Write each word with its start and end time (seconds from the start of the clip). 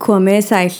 Komiði 0.00 0.42
sæl, 0.46 0.76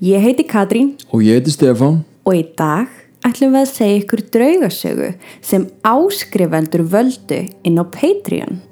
ég 0.00 0.22
heiti 0.24 0.44
Katrín 0.48 0.94
Og 1.12 1.20
ég 1.20 1.36
heiti 1.36 1.52
Stefán. 1.52 1.98
og 2.24 2.32
í 2.32 2.44
dag 2.56 2.88
ætlum 3.24 3.52
við 3.52 3.60
að 3.60 3.72
segja 3.72 3.98
ykkur 4.00 4.22
draugasögu 4.32 5.08
sem 5.44 5.66
áskrifendur 5.84 6.84
völdu 6.88 7.42
inn 7.64 7.76
á 7.76 7.84
Patreon. 7.84 8.62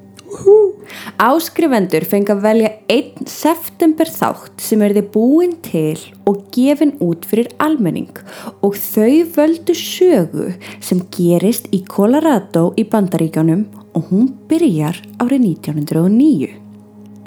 Áskrifendur 1.21 2.07
fengi 2.09 2.33
að 2.33 2.41
velja 2.47 2.71
einn 2.89 3.29
september 3.29 4.09
þátt 4.09 4.65
sem 4.65 4.81
er 4.81 4.95
þið 4.97 5.11
búin 5.13 5.53
til 5.61 6.01
og 6.25 6.47
gefin 6.57 6.97
út 7.05 7.29
fyrir 7.29 7.53
almenning 7.61 8.17
og 8.65 8.81
þau 8.81 9.29
völdu 9.37 9.77
sögu 9.77 10.55
sem 10.81 11.05
gerist 11.13 11.69
í 11.69 11.85
Colorado 11.85 12.71
í 12.81 12.89
Bandaríkjónum 12.89 13.69
og 13.93 14.09
hún 14.09 14.33
byrjar 14.49 15.05
árið 15.21 15.49
1909. 15.53 16.62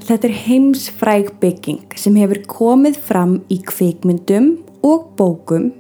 Þetta 0.06 0.28
er 0.28 0.36
heimsfræg 0.38 1.30
bygging 1.42 1.96
sem 1.98 2.18
hefur 2.20 2.44
komið 2.46 2.98
fram 3.08 3.40
í 3.50 3.58
kvikmyndum 3.66 4.52
og 4.86 5.08
bókum. 5.18 5.72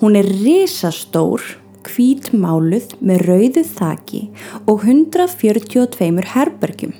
Hún 0.00 0.16
er 0.18 0.26
risastór, 0.26 1.44
hvítmáluð 1.86 2.96
með 2.98 3.22
rauðu 3.28 3.62
þaki 3.68 4.22
og 4.64 4.82
142 4.82 6.26
herbergjum. 6.32 6.96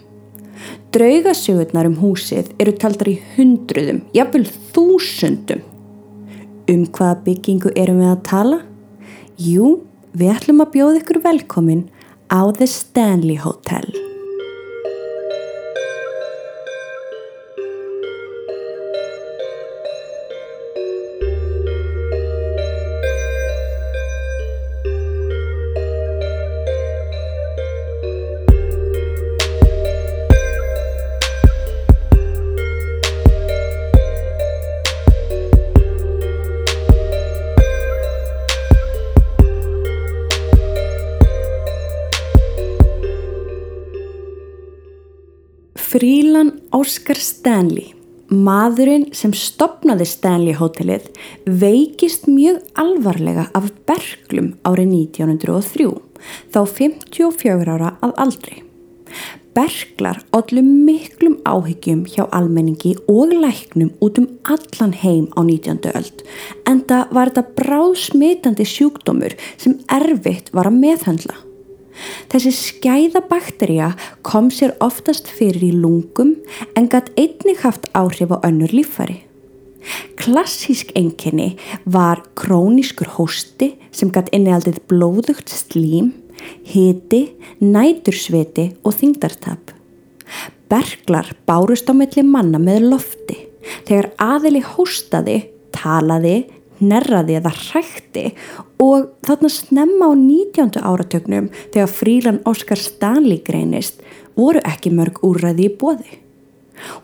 Draugasögurnar 0.94 1.88
um 1.90 1.96
húsið 1.98 2.52
eru 2.62 2.74
taldar 2.78 3.10
í 3.10 3.16
hundruðum, 3.34 4.04
jafnvel 4.14 4.46
þúsundum. 4.70 5.64
Um 6.70 6.84
hvaða 6.86 7.16
byggingu 7.24 7.72
erum 7.74 7.98
við 8.04 8.12
að 8.12 8.22
tala? 8.30 8.60
Jú, 9.42 9.80
við 10.14 10.36
ætlum 10.36 10.62
að 10.62 10.70
bjóða 10.76 11.02
ykkur 11.02 11.20
velkomin 11.26 11.82
á 12.30 12.46
The 12.54 12.70
Stanley 12.70 13.40
Hotel. 13.42 14.09
Frílan 45.90 46.52
Óskar 46.70 47.18
Stanley, 47.18 47.88
maðurinn 48.30 49.08
sem 49.10 49.32
stopnaði 49.34 50.04
Stanley 50.06 50.54
hótelið, 50.54 51.08
veikist 51.50 52.28
mjög 52.30 52.60
alvarlega 52.78 53.48
af 53.58 53.66
berglum 53.90 54.52
árið 54.62 54.92
1903, 55.00 55.88
þá 56.54 56.60
54 56.76 57.74
ára 57.74 57.90
að 58.06 58.14
aldri. 58.22 58.60
Berglar 59.58 60.22
allir 60.30 60.62
miklum 60.62 61.40
áhyggjum 61.42 62.06
hjá 62.06 62.22
almenningi 62.30 62.94
og 63.10 63.34
læknum 63.34 63.90
út 63.98 64.22
um 64.22 64.30
allan 64.46 64.94
heim 64.94 65.26
á 65.34 65.42
19. 65.42 65.90
öld 65.90 66.22
en 66.70 66.84
það 66.86 67.18
var 67.18 67.34
þetta 67.34 67.58
bráðsmitandi 67.58 68.72
sjúkdómur 68.78 69.34
sem 69.58 69.80
erfitt 69.90 70.54
var 70.54 70.70
að 70.70 70.84
meðhandla. 70.86 71.42
Þessi 72.30 72.52
skæða 72.56 73.24
bakterja 73.30 73.90
kom 74.26 74.50
sér 74.54 74.76
oftast 74.84 75.30
fyrir 75.30 75.64
í 75.70 75.72
lungum 75.74 76.36
en 76.76 76.88
gætt 76.92 77.12
einnig 77.20 77.64
haft 77.64 77.88
áhrif 77.96 78.32
á 78.34 78.38
önnur 78.46 78.72
líffari. 78.74 79.22
Klassísk 80.20 80.92
enginni 80.98 81.54
var 81.84 82.22
krónískur 82.36 83.08
hósti 83.16 83.72
sem 83.90 84.12
gætt 84.12 84.28
innialdið 84.36 84.82
blóðugt 84.90 85.52
slím, 85.52 86.12
hiti, 86.68 87.30
nætursviti 87.60 88.70
og 88.84 88.96
þingdartap. 89.00 89.72
Berglar 90.70 91.32
bárust 91.48 91.88
á 91.90 91.94
milli 91.96 92.22
manna 92.22 92.60
með 92.62 92.90
lofti. 92.92 93.38
Þegar 93.88 94.12
aðili 94.20 94.62
hóstaði, 94.64 95.38
talaði, 95.74 96.44
nerraði 96.80 97.38
eða 97.38 97.52
hrækti 97.54 98.30
og 98.82 99.10
þarna 99.26 99.50
snemma 99.52 100.10
á 100.10 100.12
19. 100.16 100.80
áratögnum 100.80 101.50
þegar 101.72 101.92
frílan 101.92 102.40
Óskar 102.48 102.80
Stanley 102.80 103.42
greinist 103.44 104.02
voru 104.38 104.62
ekki 104.66 104.92
mörg 104.94 105.20
úrræði 105.26 105.68
í 105.68 105.74
bóði. 105.80 106.18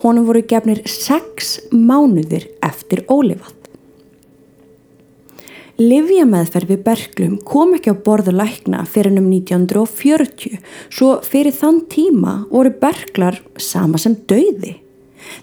Honum 0.01 0.25
voru 0.25 0.41
gefnir 0.49 0.81
sex 0.89 1.59
mánuðir 1.71 2.49
eftir 2.65 3.03
ólifað. 3.05 3.53
Livjameðferð 5.77 6.71
við 6.71 6.79
berglum 6.87 7.33
kom 7.45 7.75
ekki 7.77 7.93
á 7.93 8.01
borðu 8.01 8.33
lækna 8.33 8.81
fyrir 8.89 9.19
um 9.21 9.27
1940 9.29 10.57
svo 10.89 11.11
fyrir 11.21 11.53
þann 11.53 11.83
tíma 11.91 12.39
voru 12.49 12.71
berglar 12.81 13.37
sama 13.61 14.01
sem 14.01 14.17
dauði. 14.25 14.79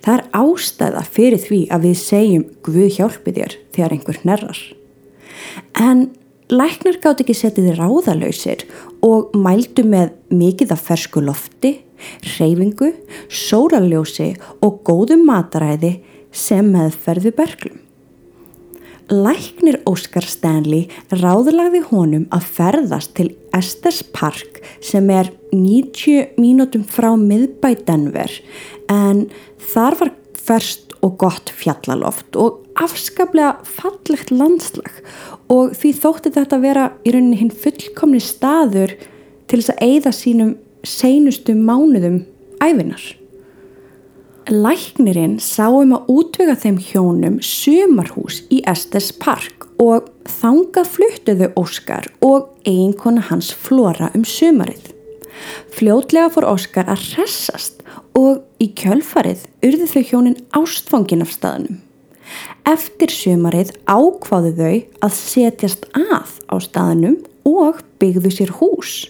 Það 0.04 0.14
er 0.16 0.24
ástæða 0.40 1.04
fyrir 1.16 1.42
því 1.42 1.60
að 1.74 1.86
við 1.88 1.96
segjum 2.00 2.44
Guð 2.66 2.98
hjálpi 2.98 3.34
þér 3.36 3.56
þegar 3.74 3.96
einhver 3.96 4.20
hnerrar. 4.22 4.60
En 5.74 6.04
læknar 6.52 7.00
gátt 7.02 7.22
ekki 7.24 7.36
setið 7.36 7.74
ráðalöysir 7.78 8.66
og 9.04 9.34
mældu 9.36 9.84
með 9.88 10.14
mikið 10.34 10.74
af 10.76 10.84
fersku 10.88 11.22
lofti, 11.24 11.76
reyfingu, 12.36 12.92
sóraljósi 13.28 14.34
og 14.64 14.82
góðum 14.86 15.24
mataræði 15.28 15.96
sem 16.34 16.68
meðferð 16.74 17.30
við 17.30 17.40
berglum. 17.40 17.83
Læknir 19.12 19.82
Óskar 19.84 20.24
Stanley 20.24 20.86
ráðlagði 21.12 21.82
honum 21.90 22.24
að 22.32 22.46
ferðast 22.56 23.12
til 23.18 23.26
Estes 23.52 24.00
Park 24.14 24.62
sem 24.80 25.10
er 25.12 25.28
90 25.52 26.38
mínútum 26.40 26.86
frá 26.88 27.10
miðbæ 27.20 27.74
Denver 27.84 28.32
en 28.88 29.26
þar 29.60 29.98
var 30.00 30.12
ferst 30.44 30.94
og 31.04 31.18
gott 31.20 31.52
fjallaloft 31.52 32.38
og 32.40 32.62
afskaplega 32.80 33.58
fallegt 33.68 34.32
landslag 34.32 35.02
og 35.52 35.76
því 35.76 35.92
þótti 36.00 36.32
þetta 36.38 36.60
vera 36.62 36.86
í 37.04 37.12
rauninni 37.12 37.42
hinn 37.42 37.52
fullkomni 37.52 38.22
staður 38.24 38.96
til 39.50 39.60
þess 39.60 39.74
að 39.74 39.84
eigða 39.84 40.14
sínum 40.16 40.56
seinustu 40.84 41.52
mánuðum 41.56 42.22
æfinar. 42.64 43.04
Læknirinn 44.44 45.38
sá 45.40 45.70
um 45.72 45.94
að 45.96 46.08
útvega 46.12 46.54
þeim 46.60 46.76
hjónum 46.84 47.36
sumarhús 47.40 48.42
í 48.52 48.58
Estes 48.68 49.08
Park 49.16 49.64
og 49.80 50.10
þangað 50.28 50.90
fluttuðu 50.92 51.48
Óskar 51.56 52.10
og 52.20 52.50
eiginkona 52.68 53.24
hans 53.30 53.48
flora 53.56 54.10
um 54.12 54.26
sumarið. 54.28 54.90
Fljótlega 55.72 56.28
fór 56.34 56.48
Óskar 56.52 56.92
að 56.92 57.06
hressast 57.14 57.80
og 58.20 58.44
í 58.60 58.68
kjölfarið 58.76 59.48
urðu 59.64 59.88
þau 59.94 60.04
hjónin 60.10 60.38
ástfangin 60.52 61.24
af 61.24 61.32
staðnum. 61.32 61.80
Eftir 62.68 63.16
sumarið 63.16 63.72
ákváðu 63.88 64.54
þau 64.60 64.76
að 65.08 65.18
setjast 65.22 65.88
að 65.96 66.36
á 66.52 66.56
staðnum 66.60 67.22
og 67.48 67.80
byggðu 67.96 68.32
sér 68.32 68.56
hús 68.60 69.06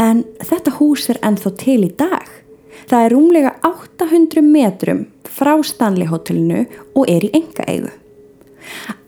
en 0.00 0.24
þetta 0.40 0.78
hús 0.80 1.10
er 1.12 1.20
ennþá 1.20 1.58
til 1.60 1.82
í 1.84 1.92
dag. 2.00 2.24
Það 2.90 3.04
er 3.04 3.12
rúmlega 3.14 3.49
800 3.66 4.42
metrum 4.44 5.06
frá 5.28 5.54
Stanley 5.64 6.08
hotellinu 6.10 6.66
og 6.94 7.08
er 7.10 7.26
í 7.26 7.32
enga 7.36 7.66
eigu. 7.68 7.90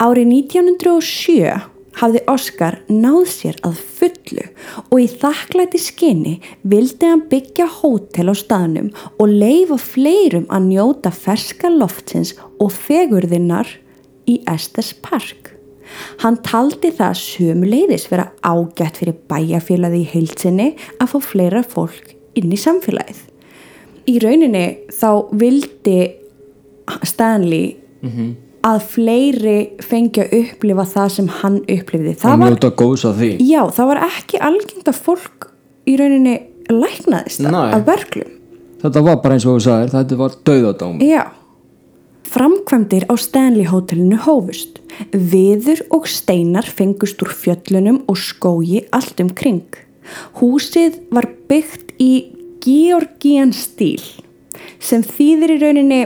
Árið 0.03 0.33
1907 0.33 1.71
hafði 2.01 2.23
Óskar 2.31 2.79
náð 2.89 3.25
sér 3.29 3.59
að 3.67 3.81
fullu 3.99 4.45
og 4.89 4.99
í 5.03 5.09
þakklæti 5.11 5.81
skinni 5.83 6.35
vildi 6.69 7.11
hann 7.11 7.25
byggja 7.31 7.69
hótel 7.81 8.33
á 8.33 8.35
staðnum 8.39 8.91
og 9.19 9.33
leifa 9.33 9.79
fleirum 9.81 10.49
að 10.49 10.69
njóta 10.71 11.13
ferska 11.15 11.73
loftsins 11.73 12.35
og 12.59 12.73
fegurðinnar 12.73 13.69
í 14.29 14.41
Estes 14.49 14.93
Park. 15.05 15.53
Hann 16.23 16.39
taldi 16.47 16.93
það 16.97 17.19
sömuleiðis 17.21 18.09
vera 18.09 18.31
ágætt 18.41 19.03
fyrir 19.03 19.19
bæjarfélagi 19.29 20.01
í 20.01 20.09
heilsinni 20.15 20.71
að 20.97 21.13
fá 21.13 21.19
fleira 21.33 21.61
fólk 21.67 22.15
inn 22.39 22.55
í 22.55 22.61
samfélagið 22.61 23.27
í 24.09 24.19
rauninni 24.23 24.65
þá 24.93 25.11
vildi 25.39 25.99
Stanley 27.07 27.77
mm 28.03 28.11
-hmm. 28.11 28.31
að 28.69 28.79
fleiri 28.95 29.59
fengi 29.81 30.25
að 30.25 30.35
upplifa 30.41 30.87
það 30.95 31.09
sem 31.17 31.29
hann 31.41 31.59
upplifði 31.63 32.15
það 32.23 32.39
var, 32.39 32.59
já, 33.39 33.63
það 33.71 33.87
var 33.93 34.03
ekki 34.09 34.39
algengt 34.39 34.89
að 34.89 35.03
fólk 35.09 35.51
í 35.87 35.97
rauninni 35.97 36.39
læknaðist 36.71 37.41
Nei. 37.41 37.75
að 37.75 37.87
verklum 37.87 38.33
þetta 38.83 39.03
var 39.03 39.23
bara 39.23 39.35
eins 39.35 39.47
og 39.47 39.59
þú 39.59 39.65
sagðir, 39.69 39.95
þetta 39.95 40.17
var 40.17 40.37
döðadóm 40.45 41.01
já 41.03 41.23
Framkvæmdir 42.33 43.05
á 43.13 43.15
Stanley 43.21 43.67
hótelinu 43.69 44.17
hófust. 44.25 44.79
Viður 45.13 45.83
og 45.93 46.07
steinar 46.09 46.65
fengust 46.65 47.21
úr 47.21 47.29
fjöllunum 47.29 47.99
og 48.09 48.17
skógi 48.17 48.87
allt 48.89 49.21
um 49.21 49.29
kring. 49.37 49.67
Húsið 50.41 50.97
var 51.13 51.29
byggt 51.51 51.93
í 52.01 52.33
Georgian 52.63 53.53
stíl 53.57 54.03
sem 54.83 55.03
þýðir 55.03 55.57
í 55.57 55.61
rauninni 55.63 56.01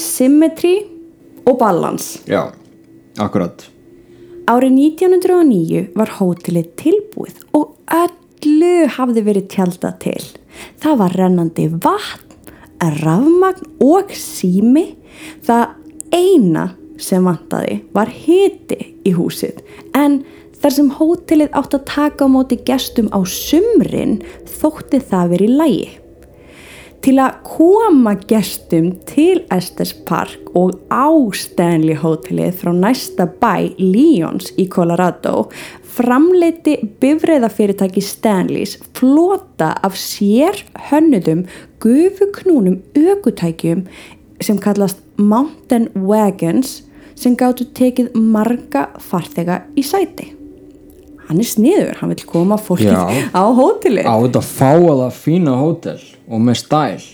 symmetry 0.00 0.76
og 1.46 1.58
ballans. 1.60 2.16
Já, 2.28 2.52
akkurat. 3.22 3.66
Árið 4.46 4.76
1909 5.02 5.82
var 5.98 6.12
hótelið 6.20 6.68
tilbúið 6.78 7.40
og 7.58 7.74
öllu 7.90 8.86
hafði 8.94 9.24
verið 9.26 9.48
tjálta 9.56 9.90
til. 10.02 10.22
Það 10.82 11.00
var 11.02 11.16
rennandi 11.18 11.66
vatn, 11.72 12.36
rafmagn 13.02 13.72
og 13.82 14.12
sími. 14.14 14.92
Það 15.46 15.74
eina 16.14 16.68
sem 17.02 17.24
vantaði 17.26 17.80
var 17.94 18.10
hiti 18.12 18.78
í 19.06 19.12
húsið 19.16 19.60
en 19.96 20.20
þar 20.66 20.74
sem 20.74 20.88
hótelið 20.98 21.52
átt 21.54 21.74
að 21.76 21.82
taka 21.86 22.26
á 22.26 22.28
móti 22.34 22.56
gestum 22.66 23.06
á 23.14 23.22
sumrin 23.22 24.16
þótti 24.50 24.98
það 24.98 25.28
verið 25.36 25.52
lægi. 25.60 25.90
Til 27.06 27.12
að 27.22 27.36
koma 27.46 28.16
gestum 28.26 28.88
til 29.06 29.44
Estes 29.54 29.92
Park 30.08 30.48
og 30.58 30.74
á 30.90 31.06
Stanley 31.38 31.94
hótelið 31.94 32.56
frá 32.58 32.72
næsta 32.74 33.28
bæ 33.38 33.76
Lyons 33.78 34.50
í 34.58 34.66
Colorado 34.66 35.44
framleiti 35.96 36.80
bifræðafyrirtæki 36.98 38.02
Stanleys 38.02 38.74
flota 38.98 39.70
af 39.86 39.94
sér 39.94 40.64
hönnuðum 40.90 41.44
gufuknúnum 41.78 42.80
ökutækjum 42.98 43.86
sem 44.42 44.58
kallast 44.58 44.98
Mountain 45.14 45.92
Wagons 45.94 46.80
sem 47.14 47.38
gáttu 47.38 47.68
tekið 47.70 48.18
marga 48.18 48.88
farþega 48.98 49.62
í 49.78 49.86
sæti. 49.86 50.35
Hann 51.26 51.42
er 51.42 51.48
sniður, 51.48 51.96
hann 52.00 52.12
vil 52.12 52.24
koma 52.28 52.58
fólkið 52.60 52.92
Já. 52.92 53.30
á 53.34 53.42
hótelið. 53.50 54.06
Á 54.06 54.14
þetta 54.22 54.42
fáaða 54.46 55.08
fína 55.14 55.56
hótel 55.58 55.98
og 56.30 56.42
með 56.46 56.60
stæl. 56.62 57.04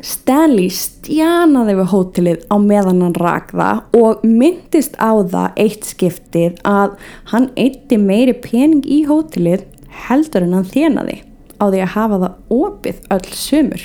Stanley 0.00 0.70
stjanaði 0.72 1.74
við 1.76 1.90
hótelið 1.92 2.44
á 2.48 2.56
meðan 2.56 3.02
hann 3.04 3.16
rak 3.20 3.50
það 3.52 3.82
og 4.00 4.22
myndist 4.24 4.96
á 4.96 5.12
það 5.20 5.58
eitt 5.60 5.88
skiptið 5.90 6.60
að 6.64 6.94
hann 7.32 7.50
eitti 7.60 7.98
meiri 8.00 8.32
pening 8.40 8.84
í 8.88 9.02
hótelið 9.08 9.66
heldur 10.06 10.46
en 10.46 10.56
hann 10.56 10.68
þjenaði 10.72 11.18
á 11.60 11.64
því 11.68 11.82
að 11.84 11.94
hafa 11.96 12.20
það 12.24 12.60
opið 12.60 13.02
öll 13.16 13.32
sömur. 13.36 13.84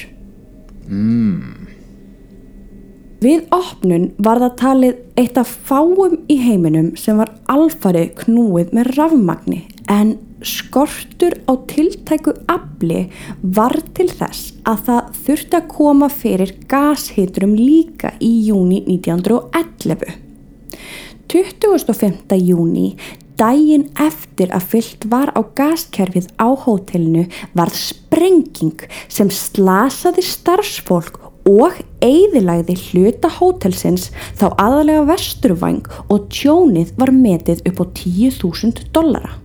Við 3.25 3.47
opnun 3.55 4.11
var 4.21 4.37
það 4.37 4.57
talið 4.59 4.97
eitt 5.17 5.37
af 5.41 5.49
fáum 5.65 6.19
í 6.29 6.35
heiminum 6.43 6.91
sem 6.99 7.17
var 7.17 7.31
alfarið 7.49 8.11
knúið 8.19 8.75
með 8.75 8.91
rafmagni 8.99 9.61
en 9.89 10.11
skortur 10.45 11.33
á 11.49 11.57
tiltæku 11.71 12.35
afli 12.51 13.07
var 13.41 13.73
til 13.97 14.11
þess 14.11 14.53
að 14.69 14.85
það 14.89 15.09
þurfti 15.25 15.57
að 15.57 15.71
koma 15.73 16.11
fyrir 16.13 16.53
gashiturum 16.69 17.57
líka 17.57 18.13
í 18.21 18.31
júni 18.51 18.83
1911. 18.93 20.21
25. 21.33 22.37
júni, 22.45 22.87
daginn 23.41 23.89
eftir 23.97 24.53
að 24.53 24.69
fyllt 24.75 25.09
var 25.09 25.33
á 25.33 25.41
gaskerfið 25.57 26.29
á 26.37 26.53
hótelinu, 26.53 27.25
varð 27.57 27.81
sprenging 27.89 28.85
sem 29.09 29.33
slasaði 29.33 30.21
starfsfólk 30.29 31.24
og 31.45 31.79
eigðilagði 32.03 32.75
hluta 32.87 33.29
hótelsins 33.37 34.09
þá 34.37 34.47
aðalega 34.57 35.05
vesturvæng 35.11 35.83
og 36.09 36.29
tjónið 36.33 36.95
var 36.99 37.13
metið 37.13 37.61
upp 37.69 37.81
á 37.81 37.85
10.000 38.01 38.87
dollara. 38.95 39.35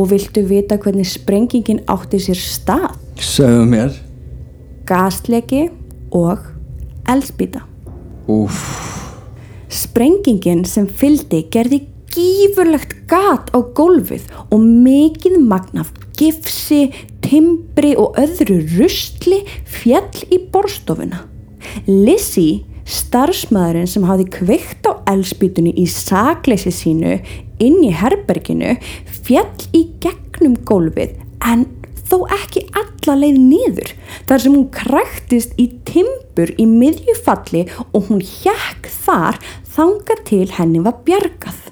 Og 0.00 0.08
viltu 0.14 0.46
vita 0.48 0.78
hvernig 0.80 1.10
sprengingin 1.10 1.82
átti 1.90 2.22
sér 2.24 2.40
stað? 2.40 2.94
Segðu 3.20 3.66
mér. 3.68 3.92
Gasleki 4.88 5.66
og 6.16 6.46
eldspýta. 7.10 7.66
Úf, 8.30 8.64
Sprengingin 9.70 10.64
sem 10.66 10.86
fylgdi 10.88 11.44
gerði 11.52 11.84
gífurlegt 12.10 12.96
gat 13.10 13.52
á 13.54 13.58
gólfið 13.62 14.24
og 14.50 14.64
mikið 14.64 15.36
magnaf 15.46 15.92
gifsi, 16.20 16.90
timbri 17.24 17.94
og 17.98 18.18
öðru 18.20 18.60
rusli 18.76 19.42
fjall 19.68 20.26
í 20.28 20.40
borstofuna. 20.52 21.24
Lizzie, 21.88 22.62
starfsmæðurinn 22.90 23.90
sem 23.90 24.06
hafði 24.08 24.26
kveikt 24.34 24.88
á 24.90 24.92
elspýtunni 25.12 25.74
í 25.78 25.86
sakleysi 25.90 26.72
sínu 26.74 27.18
inn 27.62 27.82
í 27.84 27.92
herberginu, 27.94 28.76
fjall 29.24 29.68
í 29.76 29.86
gegnum 30.02 30.56
gólfið 30.66 31.18
en 31.46 31.66
þó 32.10 32.24
ekki 32.34 32.64
alla 32.74 33.16
leið 33.22 33.38
niður 33.38 33.92
þar 34.28 34.42
sem 34.42 34.56
hún 34.56 34.68
kræktist 34.74 35.54
í 35.60 35.68
timbur 35.86 36.50
í 36.58 36.66
miðjufalli 36.66 37.66
og 37.92 38.10
hún 38.10 38.24
hjekk 38.24 38.90
þar 39.04 39.38
þanga 39.76 40.18
til 40.26 40.46
henni 40.56 40.82
var 40.82 40.98
bjargað. 41.06 41.69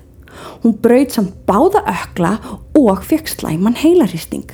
Hún 0.62 0.78
braut 0.82 1.14
samt 1.14 1.34
báða 1.48 1.84
ökla 1.88 2.38
og 2.78 3.04
fekk 3.06 3.30
slæman 3.30 3.78
heilaristing. 3.78 4.48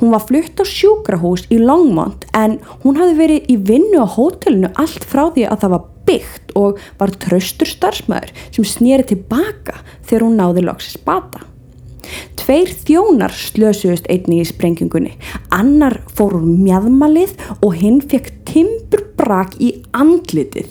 Hún 0.00 0.12
var 0.12 0.24
flutt 0.26 0.60
á 0.60 0.64
sjúkrahús 0.68 1.46
í 1.52 1.58
Longmont 1.60 2.26
en 2.36 2.58
hún 2.82 2.98
hafði 3.00 3.16
verið 3.20 3.52
í 3.52 3.56
vinnu 3.70 4.02
á 4.04 4.06
hótelinu 4.06 4.72
allt 4.76 5.06
frá 5.08 5.28
því 5.32 5.46
að 5.48 5.62
það 5.62 5.74
var 5.74 5.88
byggt 6.08 6.52
og 6.58 6.82
var 7.00 7.14
traustur 7.22 7.70
starfsmæður 7.70 8.34
sem 8.50 8.68
snýri 8.68 9.06
tilbaka 9.12 9.80
þegar 10.02 10.26
hún 10.26 10.38
náði 10.40 10.66
loksis 10.66 10.98
bata. 11.06 11.46
Tveir 12.36 12.72
þjónar 12.82 13.32
slösuðust 13.36 14.08
einni 14.10 14.40
í 14.42 14.46
sprengingunni. 14.48 15.14
Annar 15.54 16.00
fór 16.12 16.40
úr 16.40 16.46
mjadmalið 16.48 17.36
og 17.62 17.78
hinn 17.78 18.00
fekk 18.02 18.32
timburbrak 18.48 19.54
í 19.62 19.76
andlitið. 19.94 20.68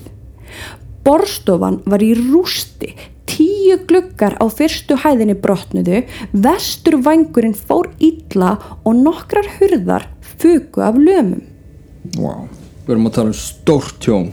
Borstofan 1.05 1.79
var 1.89 2.03
í 2.05 2.11
rústi, 2.17 2.91
tíu 3.31 3.77
gluggar 3.87 4.35
á 4.37 4.45
fyrstu 4.51 4.97
hæðinni 4.99 5.37
brotnuðu, 5.39 6.03
vestur 6.33 6.99
vangurinn 7.05 7.55
fór 7.55 7.89
illa 8.03 8.57
og 8.83 8.97
nokkrar 8.99 9.47
hurðar 9.59 10.09
fuku 10.41 10.83
af 10.83 10.99
lömum. 10.99 11.41
wow. 12.19 12.47
Við 12.85 12.95
erum 12.95 13.07
að 13.07 13.13
tala 13.15 13.29
um 13.31 13.37
stórt 13.37 13.99
tjón 14.01 14.31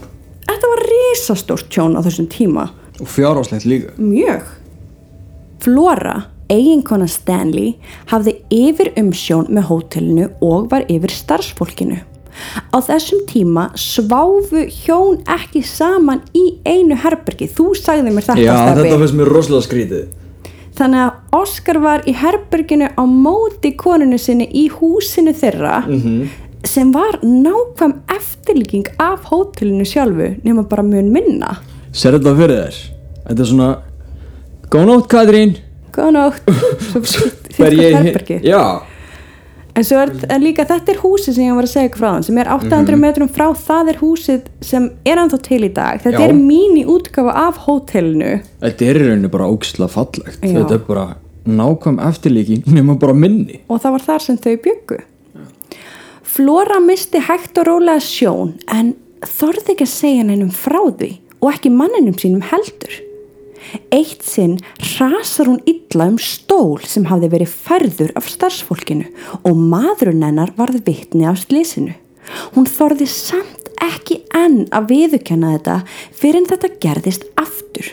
Þetta 0.49 0.69
var 0.71 0.79
risastórt 0.89 1.67
tjón 1.69 1.93
á 1.95 2.01
þessum 2.01 2.25
tíma. 2.27 2.69
og 2.99 3.07
fjárháslegt 3.07 3.65
líka. 3.69 3.93
Mjög. 3.97 4.43
Flora, 5.63 6.15
eiginkona 6.49 7.07
Stanley, 7.07 7.75
hafði 8.09 8.33
yfir 8.49 8.89
umsjón 8.99 9.47
með 9.53 9.67
hótelinu 9.69 10.25
og 10.41 10.69
var 10.71 10.83
yfir 10.89 11.13
starfsfólkinu. 11.13 11.99
Á 12.69 12.77
þessum 12.85 13.23
tíma 13.29 13.69
sváfu 13.79 14.65
hjón 14.83 15.21
ekki 15.29 15.63
saman 15.65 16.21
í 16.37 16.59
einu 16.67 16.97
herbergi. 16.99 17.49
Þú 17.49 17.71
sagði 17.77 18.13
mér 18.13 18.25
þetta 18.27 18.57
Stebbi. 18.75 18.97
finnst 19.03 19.17
mér 19.17 19.31
rosalega 19.33 19.67
skrítið. 19.67 20.03
Þannig 20.79 21.01
að 21.03 21.39
Oscar 21.41 21.79
var 21.83 22.05
í 22.07 22.13
herberginu 22.15 22.87
á 22.95 23.03
móti 23.03 23.73
konunu 23.75 24.19
sinni 24.21 24.47
í 24.47 24.69
húsinu 24.71 25.33
þeirra 25.35 25.81
sem 26.67 26.91
var 26.91 27.19
nákvæm 27.23 27.97
eftirlíking 28.15 28.87
af 28.99 29.27
hótelinu 29.31 29.85
sjálfu 29.87 30.35
nema 30.43 30.63
bara 30.69 30.83
mun 30.83 31.11
minna. 31.11 31.57
Ser 31.91 32.15
þetta 32.15 32.35
fyrir 32.37 32.61
þér? 32.63 32.79
Þetta 33.27 33.43
er 33.43 33.49
svona 33.51 33.69
Góð 34.69 34.85
nótt 34.85 35.07
Katrín 35.09 35.55
Góða 35.95 36.11
nótt. 36.13 36.49
Svo 37.11 37.69
ég 37.73 37.95
herbergi. 37.97 38.39
Já 38.45 38.85
En 39.77 39.85
svo 39.85 39.99
er 40.01 40.11
en 40.33 40.43
líka 40.43 40.65
þetta 40.67 40.93
er 40.93 41.01
húsið 41.03 41.35
sem 41.37 41.45
ég 41.45 41.55
var 41.55 41.67
að 41.67 41.73
segja 41.73 41.91
frá 41.95 42.07
þann 42.09 42.25
sem 42.27 42.39
er 42.41 42.49
800 42.51 42.99
metrum 42.99 43.29
frá 43.31 43.45
það 43.55 43.91
er 43.93 43.99
húsið 44.01 44.49
sem 44.65 44.89
er 45.07 45.21
ennþá 45.21 45.39
til 45.45 45.61
í 45.67 45.71
dag. 45.75 46.01
Þetta 46.03 46.23
Já. 46.23 46.27
er 46.27 46.35
mín 46.35 46.75
í 46.79 46.85
útgafa 46.89 47.35
af 47.47 47.61
hótelinu. 47.67 48.33
Þetta 48.63 48.87
er 48.89 48.99
í 48.99 49.05
rauninni 49.07 49.31
bara 49.31 49.49
ógislega 49.51 49.93
fallegt 49.93 50.41
Já. 50.41 50.55
Þetta 50.57 50.79
er 50.79 50.83
bara 50.89 51.05
nákvæm 51.49 52.01
eftirlíking 52.09 52.67
nema 52.69 52.97
bara 52.99 53.15
minni 53.15 53.61
og 53.67 53.79
það 53.81 53.95
var 53.95 54.05
þar 54.09 54.25
sem 54.25 54.41
þau 54.41 54.55
byggu. 54.65 54.99
Flora 56.29 56.79
misti 56.83 57.21
hægt 57.25 57.57
og 57.57 57.69
rólega 57.69 58.03
sjón 58.03 58.57
en 58.69 58.93
þorði 59.25 59.73
ekki 59.73 59.87
að 59.87 59.93
segja 59.95 60.25
neinum 60.27 60.51
frá 60.53 60.81
því 60.99 61.13
og 61.39 61.53
ekki 61.53 61.71
manninum 61.73 62.17
sínum 62.19 62.43
heldur. 62.51 62.99
Eitt 63.93 64.25
sinn 64.25 64.57
rasar 64.97 65.49
hún 65.49 65.61
illa 65.69 66.09
um 66.11 66.17
stól 66.21 66.79
sem 66.87 67.07
hafði 67.09 67.31
verið 67.35 67.55
færður 67.67 68.13
af 68.19 68.29
starfsfólkinu 68.31 69.07
og 69.43 69.59
maðurinn 69.59 70.25
hennar 70.25 70.53
varð 70.57 70.83
vitni 70.87 71.27
af 71.29 71.41
slísinu. 71.43 71.95
Hún 72.55 72.69
þorði 72.69 73.07
samt 73.09 73.69
ekki 73.83 74.21
enn 74.35 74.65
að 74.75 74.91
viðurkenna 74.93 75.55
þetta 75.57 75.77
fyrir 76.11 76.41
en 76.41 76.49
þetta 76.51 76.73
gerðist 76.83 77.25
aftur. 77.39 77.87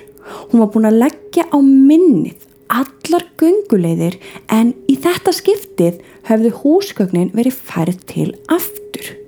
Hún 0.50 0.62
var 0.62 0.72
búin 0.74 0.90
að 0.90 1.00
leggja 1.04 1.46
á 1.48 1.58
minnið 1.62 2.46
allar 2.72 3.26
gönguleiðir 3.38 4.18
en 4.52 4.74
í 4.90 4.96
þetta 4.98 5.34
skiptið 5.34 6.02
höfðu 6.30 6.52
húsgögnin 6.62 7.30
verið 7.36 7.60
færð 7.68 8.02
til 8.10 8.32
aftur. 8.50 9.25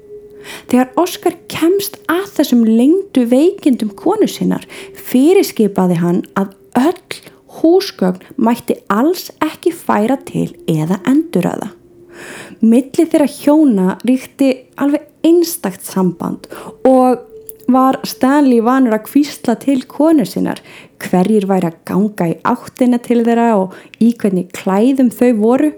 Þegar 0.71 0.93
Óskar 1.01 1.39
kemst 1.51 1.99
að 2.11 2.27
þessum 2.39 2.63
lengdu 2.67 3.25
veikindum 3.31 3.95
konu 3.99 4.29
sinnar 4.31 4.67
fyrirskipaði 5.09 5.99
hann 6.03 6.23
að 6.39 6.55
öll 6.79 7.23
húsgögn 7.59 8.37
mætti 8.37 8.79
alls 8.93 9.29
ekki 9.45 9.73
færa 9.75 10.19
til 10.29 10.51
eða 10.69 11.01
enduraða. 11.09 11.73
Milli 12.61 13.07
þeirra 13.07 13.29
hjóna 13.31 13.97
ríkti 14.07 14.51
alveg 14.83 15.07
einstakt 15.27 15.87
samband 15.87 16.49
og 16.87 17.25
var 17.69 17.99
Stanley 18.09 18.63
vanur 18.65 18.97
að 18.97 19.07
kvísla 19.11 19.55
til 19.61 19.83
konur 19.91 20.29
sinnar 20.29 20.61
hverjir 21.05 21.47
væri 21.51 21.69
að 21.69 21.81
ganga 21.91 22.29
í 22.33 22.37
áttina 22.49 22.99
til 23.05 23.21
þeirra 23.27 23.49
og 23.61 23.77
í 24.01 24.15
hvernig 24.19 24.49
klæðum 24.57 25.13
þau 25.15 25.33
voru. 25.43 25.73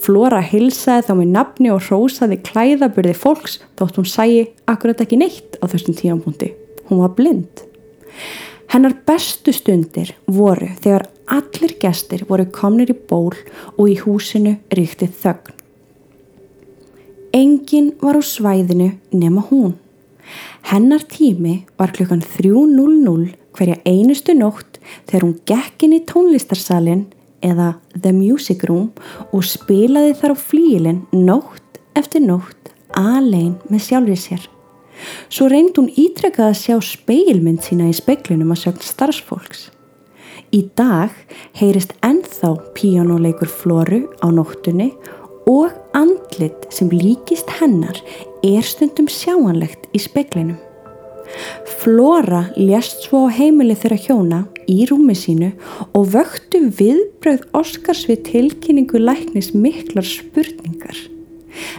Flora 0.00 0.40
hilsaði 0.42 1.06
þá 1.06 1.12
með 1.18 1.30
nafni 1.34 1.70
og 1.72 1.84
rósaði 1.86 2.40
klæðaburði 2.44 3.14
fólks 3.16 3.60
þótt 3.78 4.00
hún 4.00 4.08
sæi 4.10 4.48
akkurat 4.70 5.00
ekki 5.04 5.20
neitt 5.20 5.58
á 5.62 5.64
þessum 5.70 5.96
tíampunkti. 5.98 6.50
Hún 6.90 7.00
var 7.04 7.14
blind. 7.16 7.62
Hennar 8.74 8.96
bestu 9.06 9.52
stundir 9.54 10.14
voru 10.26 10.66
þegar 10.82 11.06
allir 11.30 11.76
gestir 11.80 12.24
voru 12.28 12.46
komnir 12.50 12.90
í 12.90 12.96
ból 13.08 13.32
og 13.76 13.84
í 13.86 13.94
húsinu 14.02 14.56
ríkti 14.74 15.08
þögn. 15.22 15.54
Engin 17.34 17.94
var 18.02 18.18
á 18.18 18.22
svæðinu 18.22 18.92
nema 19.14 19.46
hún. 19.50 19.74
Hennar 20.70 21.02
tími 21.10 21.64
var 21.78 21.92
klukkan 21.94 22.22
3.00 22.22 23.34
hverja 23.54 23.80
einustu 23.86 24.34
nótt 24.34 24.78
þegar 25.06 25.24
hún 25.26 25.36
gekk 25.46 25.86
inn 25.86 25.96
í 25.98 26.04
tónlistarsalinn 26.08 27.04
eða 27.44 27.74
The 28.00 28.12
Music 28.16 28.64
Room 28.68 28.90
og 29.30 29.44
spilaði 29.46 30.16
þar 30.20 30.34
á 30.34 30.36
flíilinn 30.40 31.04
nótt 31.12 31.80
eftir 31.98 32.24
nótt 32.24 32.72
alein 32.96 33.56
með 33.68 33.86
sjálfið 33.88 34.20
sér. 34.22 34.50
Svo 35.28 35.48
reynd 35.50 35.78
hún 35.78 35.90
ítrekkað 35.90 36.52
að 36.52 36.60
sjá 36.60 36.76
speilmynd 36.86 37.64
sína 37.66 37.90
í 37.90 37.96
speiklinum 37.96 38.52
að 38.54 38.62
sögn 38.64 38.84
starfsfólks. 38.86 39.68
Í 40.54 40.60
dag 40.78 41.14
heyrist 41.58 41.96
ennþá 42.06 42.52
píjónuleikur 42.76 43.50
Floru 43.50 44.04
á 44.22 44.30
nóttunni 44.30 44.92
og 45.50 45.74
andlit 45.96 46.68
sem 46.72 46.92
líkist 46.92 47.50
hennar 47.58 47.98
er 48.46 48.62
stundum 48.64 49.10
sjáanlegt 49.10 49.88
í 49.92 50.00
speklinum. 50.02 50.60
Flora 51.80 52.46
lést 52.56 53.02
svo 53.08 53.26
á 53.26 53.34
heimili 53.34 53.74
þeirra 53.74 53.98
hjóna 54.06 54.40
í 54.70 54.84
rúmi 54.90 55.16
sínu 55.18 55.50
og 55.94 56.12
vöktu 56.14 56.64
viðbröð 56.78 57.44
Óskars 57.56 58.04
við 58.08 58.24
tilkynningu 58.30 59.00
læknis 59.00 59.52
miklar 59.54 60.06
spurningar. 60.06 60.96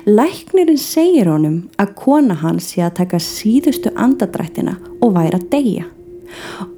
Læknirinn 0.08 0.80
segir 0.80 1.28
honum 1.28 1.66
að 1.82 1.96
kona 2.00 2.38
hans 2.40 2.72
sé 2.72 2.86
að 2.86 2.96
taka 3.02 3.20
síðustu 3.20 3.92
andadrættina 3.96 4.78
og 5.02 5.18
væri 5.18 5.36
að 5.36 5.50
deyja. 5.52 5.86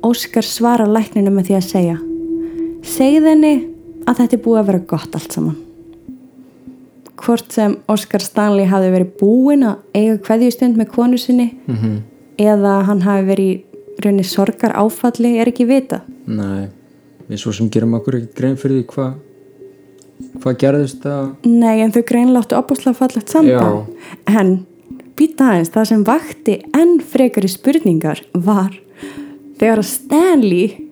Óskar 0.05 0.45
svara 0.45 0.87
lækninu 0.89 1.31
með 1.33 1.49
því 1.49 1.57
að 1.57 1.67
segja 1.67 1.97
Segð 2.87 3.29
henni 3.31 3.53
að 4.07 4.19
þetta 4.21 4.37
er 4.37 4.43
búið 4.43 4.59
að 4.61 4.69
vera 4.69 4.85
gott 4.91 5.17
allt 5.17 5.33
saman 5.35 5.63
hvort 7.17 7.49
sem 7.51 7.73
Oscar 7.89 8.21
Stanley 8.21 8.67
hafi 8.69 8.91
verið 8.93 9.15
búinn 9.17 9.65
að 9.65 9.79
eiga 9.97 10.19
hverjustund 10.27 10.77
með 10.77 10.91
konu 10.93 11.17
sinni 11.17 11.47
mm 11.65 11.75
-hmm. 11.75 11.95
eða 12.37 12.73
hann 12.87 13.01
hafi 13.01 13.25
verið 13.25 13.63
raunni 14.03 14.25
sorgar 14.27 14.75
áfalli 14.77 15.37
er 15.41 15.51
ekki 15.51 15.67
vita 15.69 16.01
Nei, 16.27 16.67
við 17.29 17.41
svo 17.41 17.53
sem 17.55 17.69
gerum 17.73 17.97
okkur 17.99 18.21
ekki 18.21 18.37
grein 18.37 18.59
fyrir 18.59 18.81
því 18.81 18.89
hvað 18.93 19.15
hvað 20.41 20.57
gerðist 20.63 21.03
það 21.05 21.29
Nei, 21.45 21.77
en 21.83 21.93
þau 21.93 22.03
greinláttu 22.09 22.57
opaslega 22.57 22.97
fallegt 22.97 23.33
samband. 23.33 23.93
En 24.25 24.53
býta 25.17 25.51
aðeins 25.51 25.71
það 25.73 25.89
sem 25.91 26.03
vakti 26.07 26.57
enn 26.77 26.97
frekari 27.05 27.49
spurningar 27.51 28.23
var 28.33 28.73
þegar 29.57 29.81
að 29.81 29.89
Stanley 29.89 30.86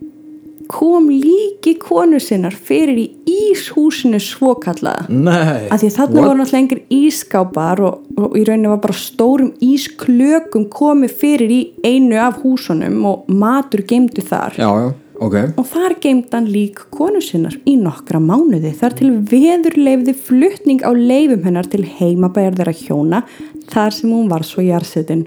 kom 0.72 1.08
líki 1.12 1.76
konu 1.82 2.20
sinnar 2.22 2.56
fyrir 2.56 2.98
í 3.00 3.06
íshúsinu 3.52 4.20
svokallaða. 4.22 5.06
Nei, 5.10 5.68
að 5.70 5.84
því 5.84 5.92
þarna 5.98 6.26
voru 6.26 6.40
náttúrulega 6.40 6.62
engir 6.62 6.84
ískápar 6.94 7.82
og, 7.86 8.04
og 8.18 8.36
í 8.40 8.44
rauninu 8.48 8.74
var 8.74 8.84
bara 8.84 8.98
stórum 9.00 9.54
ísklökum 9.64 10.68
komið 10.74 11.16
fyrir 11.22 11.56
í 11.56 11.62
einu 11.86 12.20
af 12.22 12.42
húsunum 12.44 13.02
og 13.10 13.32
matur 13.32 13.86
geimdi 13.88 14.26
þar. 14.26 14.60
Já, 14.60 14.70
já, 14.82 14.92
ok. 15.28 15.40
Og 15.56 15.70
þar 15.72 15.98
geimdi 16.04 16.36
hann 16.36 16.52
lík 16.52 16.84
konu 16.96 17.24
sinnar 17.24 17.58
í 17.66 17.78
nokkra 17.82 18.22
mánuði. 18.24 18.74
Þar 18.76 19.00
til 19.00 19.14
veður 19.32 19.80
leifði 19.80 20.18
fluttning 20.28 20.86
á 20.86 20.92
leifum 20.94 21.48
hennar 21.48 21.70
til 21.72 21.86
heimabæjar 21.86 22.60
þeirra 22.62 22.78
hjóna 22.82 23.26
þar 23.72 23.98
sem 23.98 24.14
hún 24.14 24.30
var 24.32 24.46
svo 24.48 24.64
jársetin 24.66 25.26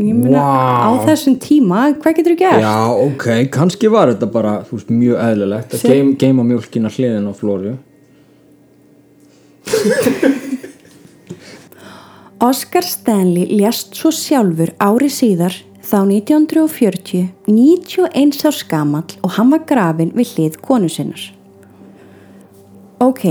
ég 0.00 0.16
meina 0.16 0.40
Vá. 0.40 0.88
á 0.88 0.90
þessum 1.08 1.36
tíma 1.42 1.80
hvað 2.00 2.16
getur 2.18 2.34
þú 2.34 2.38
gert? 2.40 2.62
Já, 2.64 2.76
ok, 3.06 3.26
kannski 3.52 3.90
var 3.92 4.12
þetta 4.14 4.28
bara 4.32 4.52
veist, 4.70 4.88
mjög 4.90 5.16
eðlilegt 5.28 5.74
að 5.76 5.78
Sem- 5.84 5.90
geim, 5.92 6.08
geima 6.20 6.42
mjölkina 6.46 6.88
hliðin 6.92 7.28
á 7.28 7.32
Flóru 7.36 7.76
Oscar 12.40 12.82
Stanley 12.82 13.44
lést 13.52 13.92
svo 13.98 14.10
sjálfur 14.16 14.72
ári 14.80 15.10
síðar 15.12 15.52
þá 15.84 15.98
1940, 16.06 17.26
91 17.50 18.46
árs 18.48 18.62
gamall 18.70 19.18
og 19.20 19.34
hann 19.36 19.50
var 19.52 19.64
grafin 19.68 20.12
við 20.16 20.32
hlið 20.36 20.56
konu 20.64 20.88
sinnar. 20.88 21.20
Ok, 23.02 23.24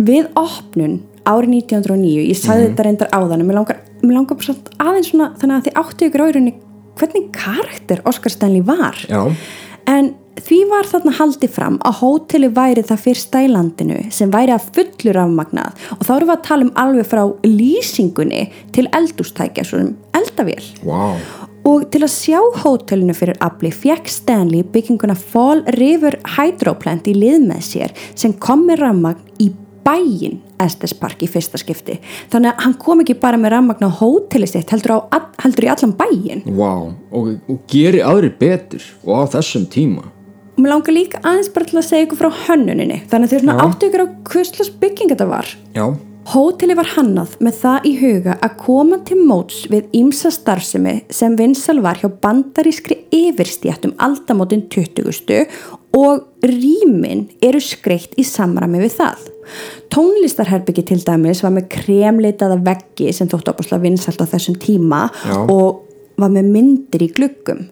við 0.00 0.28
opnun 0.38 1.00
árið 1.28 1.58
1909, 1.68 2.24
ég 2.30 2.38
sagði 2.38 2.70
þetta 2.70 2.86
reyndar 2.86 3.12
áðan 3.12 3.42
en 3.42 3.48
mér 3.48 3.58
langar, 3.60 3.82
mér 4.08 4.18
langar 4.20 4.38
bara 4.38 4.50
samt 4.50 4.70
aðeins 4.82 5.12
svona 5.12 5.32
þannig 5.40 5.58
að 5.58 5.66
þið 5.68 5.82
áttu 5.82 6.08
ykkur 6.08 6.24
á 6.24 6.26
í 6.28 6.32
rauninni 6.36 6.54
hvernig 6.98 7.28
karakter 7.34 8.00
Oscar 8.10 8.34
Stanley 8.34 8.64
var. 8.66 8.98
Já, 9.06 9.20
en 9.88 10.12
því 10.38 10.58
var 10.70 10.86
þarna 10.86 11.14
haldið 11.18 11.54
fram 11.54 11.76
að 11.86 11.98
hóteli 12.02 12.50
væri 12.54 12.84
það 12.86 13.04
fyrsta 13.06 13.42
í 13.42 13.50
landinu 13.50 13.98
sem 14.14 14.30
væri 14.30 14.54
að 14.54 14.68
fullur 14.76 15.18
afmagnað 15.24 15.88
og 15.96 16.06
þá 16.06 16.12
erum 16.14 16.30
við 16.30 16.36
að 16.36 16.46
tala 16.46 16.66
um 16.66 16.72
alveg 16.84 17.10
frá 17.10 17.22
lýsingunni 17.46 18.44
til 18.76 18.86
eldústækja 18.98 19.66
svona 19.66 19.94
eldavél. 20.18 20.62
Wow 20.86 21.18
og 21.68 21.88
til 21.92 22.04
að 22.04 22.12
sjá 22.14 22.38
hótelinu 22.62 23.14
fyrir 23.16 23.38
afli 23.44 23.70
fekk 23.74 24.08
Stanley 24.12 24.64
bygginguna 24.72 25.16
Fall 25.18 25.64
River 25.76 26.16
Hydroplant 26.36 27.08
í 27.10 27.16
lið 27.16 27.48
með 27.48 27.64
sér 27.66 27.96
sem 28.14 28.34
kom 28.40 28.64
með 28.68 28.84
rammagn 28.84 29.42
í 29.42 29.50
bæinn 29.84 30.38
Estes 30.62 30.94
Park 30.96 31.22
í 31.24 31.30
fyrsta 31.30 31.60
skipti 31.60 31.98
þannig 32.32 32.52
að 32.52 32.66
hann 32.66 32.76
kom 32.82 33.02
ekki 33.04 33.18
bara 33.20 33.40
með 33.40 33.54
rammagn 33.56 33.88
á 33.88 33.90
hóteli 34.00 34.48
sitt 34.50 34.72
heldur, 34.74 34.98
á, 35.10 35.18
heldur 35.42 35.68
í 35.68 35.72
allan 35.72 35.96
bæinn 35.98 36.44
Wow, 36.48 36.92
og, 37.10 37.34
og 37.48 37.62
geri 37.70 38.02
aðri 38.04 38.32
betur 38.40 38.84
og 39.04 39.24
á 39.28 39.38
þessum 39.38 39.68
tíma 39.70 40.04
og 40.58 40.60
mér 40.64 40.74
langar 40.74 40.94
líka 40.96 41.22
aðeins 41.22 41.52
bara 41.54 41.70
til 41.70 41.78
að 41.78 41.88
segja 41.88 42.08
ykkur 42.08 42.22
frá 42.24 42.44
hönnuninni 42.48 43.02
þannig 43.10 43.28
að 43.28 43.34
þau 43.34 43.42
svona 43.44 43.58
Já. 43.58 43.64
áttu 43.66 43.88
ykkur 43.90 44.04
á 44.04 44.08
hvistlas 44.32 44.70
bygging 44.82 45.14
þetta 45.14 45.28
var 45.30 45.52
Já, 45.76 45.86
Hóteli 46.28 46.74
var 46.76 46.90
hannað 46.92 47.38
með 47.40 47.54
það 47.56 47.86
í 47.88 47.92
huga 48.02 48.34
að 48.44 48.56
koma 48.60 48.98
til 49.08 49.16
móts 49.24 49.62
við 49.72 49.86
ímsa 49.96 50.28
starfsemi 50.34 50.92
sem 51.08 51.38
vinsal 51.38 51.78
var 51.80 51.96
hjá 52.02 52.10
bandarískri 52.20 52.98
yfirstjættum 53.16 53.94
aldamótin 53.96 54.66
20. 54.68 55.46
og 55.96 56.44
rýmin 56.44 57.30
eru 57.40 57.62
skreitt 57.64 58.12
í 58.20 58.26
samræmi 58.28 58.82
við 58.82 58.98
það. 58.98 59.24
Tónlistarherbyggi 59.94 60.84
til 60.90 61.00
dæmis 61.06 61.42
var 61.44 61.54
með 61.56 61.70
kremleitaða 61.72 62.58
veggi 62.66 63.12
sem 63.16 63.30
þóttu 63.30 63.54
opaslega 63.54 63.86
vinsalt 63.86 64.20
á 64.22 64.26
þessum 64.28 64.58
tíma 64.60 65.06
Já. 65.24 65.40
og 65.46 65.84
var 66.18 66.32
með 66.34 66.52
myndir 66.52 67.04
í 67.06 67.10
gluggum. 67.14 67.66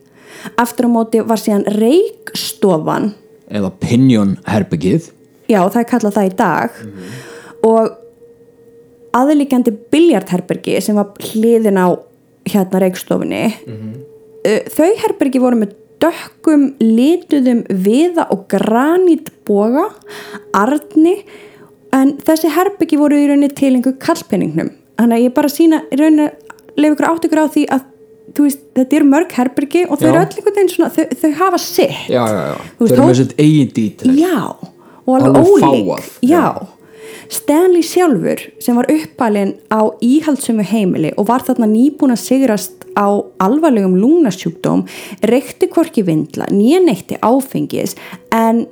Aftur 0.61 0.87
á 0.87 0.90
móti 0.92 1.23
var 1.26 1.40
síðan 1.40 1.66
reikstofan 1.76 3.14
eða 3.52 3.71
Pinion 3.83 4.37
herbyggið 4.47 5.11
Já, 5.47 5.61
það 5.71 5.80
er 5.80 5.88
kallað 5.92 6.16
það 6.16 6.28
í 6.28 6.35
dag 6.40 6.78
og 7.66 7.95
aðlíkjandi 9.16 9.75
biljartherbergi 9.95 10.78
sem 10.85 10.99
var 10.99 11.12
hliðin 11.30 11.78
á 11.78 11.88
hérna 12.47 12.83
reikstofunni 12.83 13.45
uh, 13.47 14.62
þau 14.75 14.90
herbergi 15.02 15.42
voru 15.42 15.62
með 15.62 15.76
dökkum 16.02 16.68
lituðum 16.83 17.62
viða 17.71 18.26
og 18.35 18.45
granítboga 18.52 19.87
arni 20.54 21.16
en 21.97 22.17
þessi 22.26 22.53
herbergi 22.55 22.99
voru 23.00 23.19
í 23.19 23.26
rauninni 23.31 23.53
til 23.57 23.75
einhver 23.75 23.97
kallpenningnum 24.03 24.73
þannig 25.00 25.19
að 25.19 25.26
ég 25.26 25.37
bara 25.37 25.53
sína 25.53 25.83
í 25.91 26.00
rauninni 26.00 26.31
leif 26.76 26.95
ykkur 26.97 27.09
átt 27.11 27.29
ykkur 27.29 27.45
á 27.45 27.47
því 27.53 27.67
að 27.73 27.85
veist, 28.37 28.62
þetta 28.76 28.99
eru 28.99 29.09
mörg 29.11 29.35
herbergi 29.37 29.85
og 29.88 30.00
þau 30.00 30.09
eru 30.11 30.23
öll 30.23 30.31
einhvern 30.38 30.57
veginn 30.59 30.73
svona, 30.73 30.93
þau, 30.93 31.05
þau 31.23 31.35
hafa 31.41 31.61
sitt. 31.62 32.00
Já, 32.12 32.23
já, 32.23 32.41
já, 32.50 32.57
veist, 32.81 32.95
þau 32.95 32.97
eru 32.97 33.11
með 33.11 33.21
sitt 33.21 33.37
eigin 33.41 33.71
dítil 33.76 34.17
Já, 34.21 34.41
og 35.07 35.12
alveg 35.17 35.53
ólík. 35.53 36.11
já. 36.26 36.47
Stanley 37.33 37.83
sjálfur 37.83 38.43
sem 38.62 38.76
var 38.79 38.87
uppalinn 38.93 39.57
á 39.73 39.83
íhaldsumu 40.05 40.62
heimili 40.67 41.11
og 41.19 41.26
var 41.31 41.43
þarna 41.47 41.67
nýbúin 41.71 42.15
að 42.15 42.23
sigrast 42.23 42.85
á 42.95 43.07
alvarlegum 43.43 43.97
lúnasjúkdóm 43.99 44.85
reykti 45.26 45.67
hvorki 45.73 46.05
vindla, 46.07 46.47
nýja 46.55 46.79
neitti 46.85 47.19
áfengis 47.26 47.97
en 48.31 48.67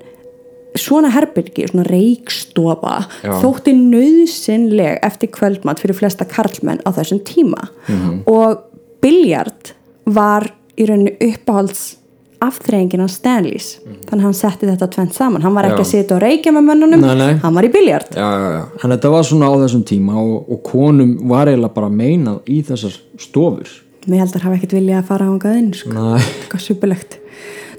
svona 0.76 1.10
herbyrgi, 1.14 1.68
svona 1.70 1.84
reykstofa 1.86 2.94
Já. 3.22 3.32
þótti 3.42 3.74
nöðsynleg 3.78 4.98
eftir 5.06 5.30
kvöldmatt 5.34 5.80
fyrir 5.82 5.94
flesta 5.98 6.24
karlmenn 6.26 6.80
á 6.82 6.90
þessum 6.96 7.20
tíma 7.24 7.68
Mhm. 7.88 8.22
og 8.26 8.58
biljart 9.02 9.74
var 10.06 10.50
í 10.76 10.86
rauninu 10.88 11.12
uppáhalds 11.20 11.96
afþreyingin 12.44 13.00
á 13.00 13.08
Stanleys 13.08 13.78
þannig 14.04 14.20
að 14.20 14.26
hann 14.26 14.34
setti 14.34 14.66
þetta 14.68 14.88
tvent 14.90 15.14
saman 15.14 15.40
hann 15.42 15.54
var 15.54 15.64
ekki. 15.64 15.78
Já. 15.78 15.84
að 15.84 15.92
sitja 15.92 16.16
og 16.16 16.22
reykja 16.22 16.52
með 16.52 16.64
mönnunum 16.68 17.00
Nei, 17.00 17.14
nei. 17.16 17.34
hann 17.40 17.54
var 17.54 17.62
í 17.64 17.70
biljart 17.72 18.10
já, 18.10 18.66
en 18.84 18.90
þetta 18.90 19.10
var 19.10 19.22
svona 19.24 19.48
á 19.48 19.54
þessum 19.62 19.84
tíma 19.84 20.16
og, 20.18 20.50
og 20.50 20.62
konum 20.66 21.14
var 21.28 21.46
eiginlega 21.46 21.72
bara 21.74 21.88
meinað 21.88 22.40
í 22.50 22.58
þessar 22.66 22.98
stofur 23.18 23.70
mér 24.06 24.18
held 24.26 24.34
að 24.36 24.42
hafa 24.44 24.56
ekkert 24.58 24.72
viljað 24.76 24.98
að 24.98 25.06
fara 25.08 25.24
á 25.24 25.30
ángaðinn 25.32 25.70
sko. 25.74 25.94
Næ, 25.94 26.18
eitthvað 26.20 26.60
supulegt 26.66 27.18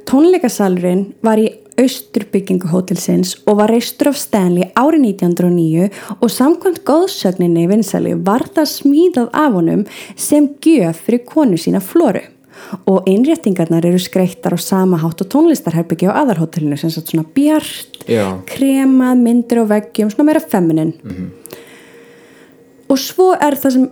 tónleikasalurinn 0.09 1.05
var 1.25 1.37
í 1.41 1.49
austurbyggingu 1.81 2.69
hótelsins 2.71 3.35
og 3.45 3.59
var 3.59 3.73
reistur 3.73 4.11
af 4.11 4.19
Stanley 4.19 4.69
árið 4.79 5.09
1909 5.11 5.89
og 6.19 6.31
samkvæmt 6.31 6.83
góðsögninni 6.87 7.67
vinsali 7.71 8.15
var 8.15 8.47
það 8.55 8.71
smíðað 8.71 9.29
af 9.33 9.57
honum 9.57 9.83
sem 10.15 10.49
gjöf 10.63 11.03
fyrir 11.07 11.25
konu 11.27 11.59
sína 11.59 11.83
Floru. 11.83 12.23
Og 12.89 13.05
innréttingarnar 13.11 13.85
eru 13.85 13.99
skreittar 13.99 14.55
á 14.55 14.59
sama 14.59 14.97
hátt 14.97 15.21
og 15.21 15.27
tónlistarherbyggi 15.29 16.07
á 16.07 16.23
aðarhótelinu 16.23 16.77
sem 16.79 16.89
sagt 16.89 17.11
svona 17.11 17.27
bjart, 17.35 18.05
Já. 18.07 18.39
kremað, 18.47 19.19
myndir 19.21 19.61
og 19.61 19.69
veggjum, 19.69 20.09
svona 20.09 20.31
meira 20.31 20.41
feminin 20.41 20.95
og 22.89 23.01
svo 23.01 23.31
er 23.33 23.57
það 23.59 23.75
sem 23.75 23.85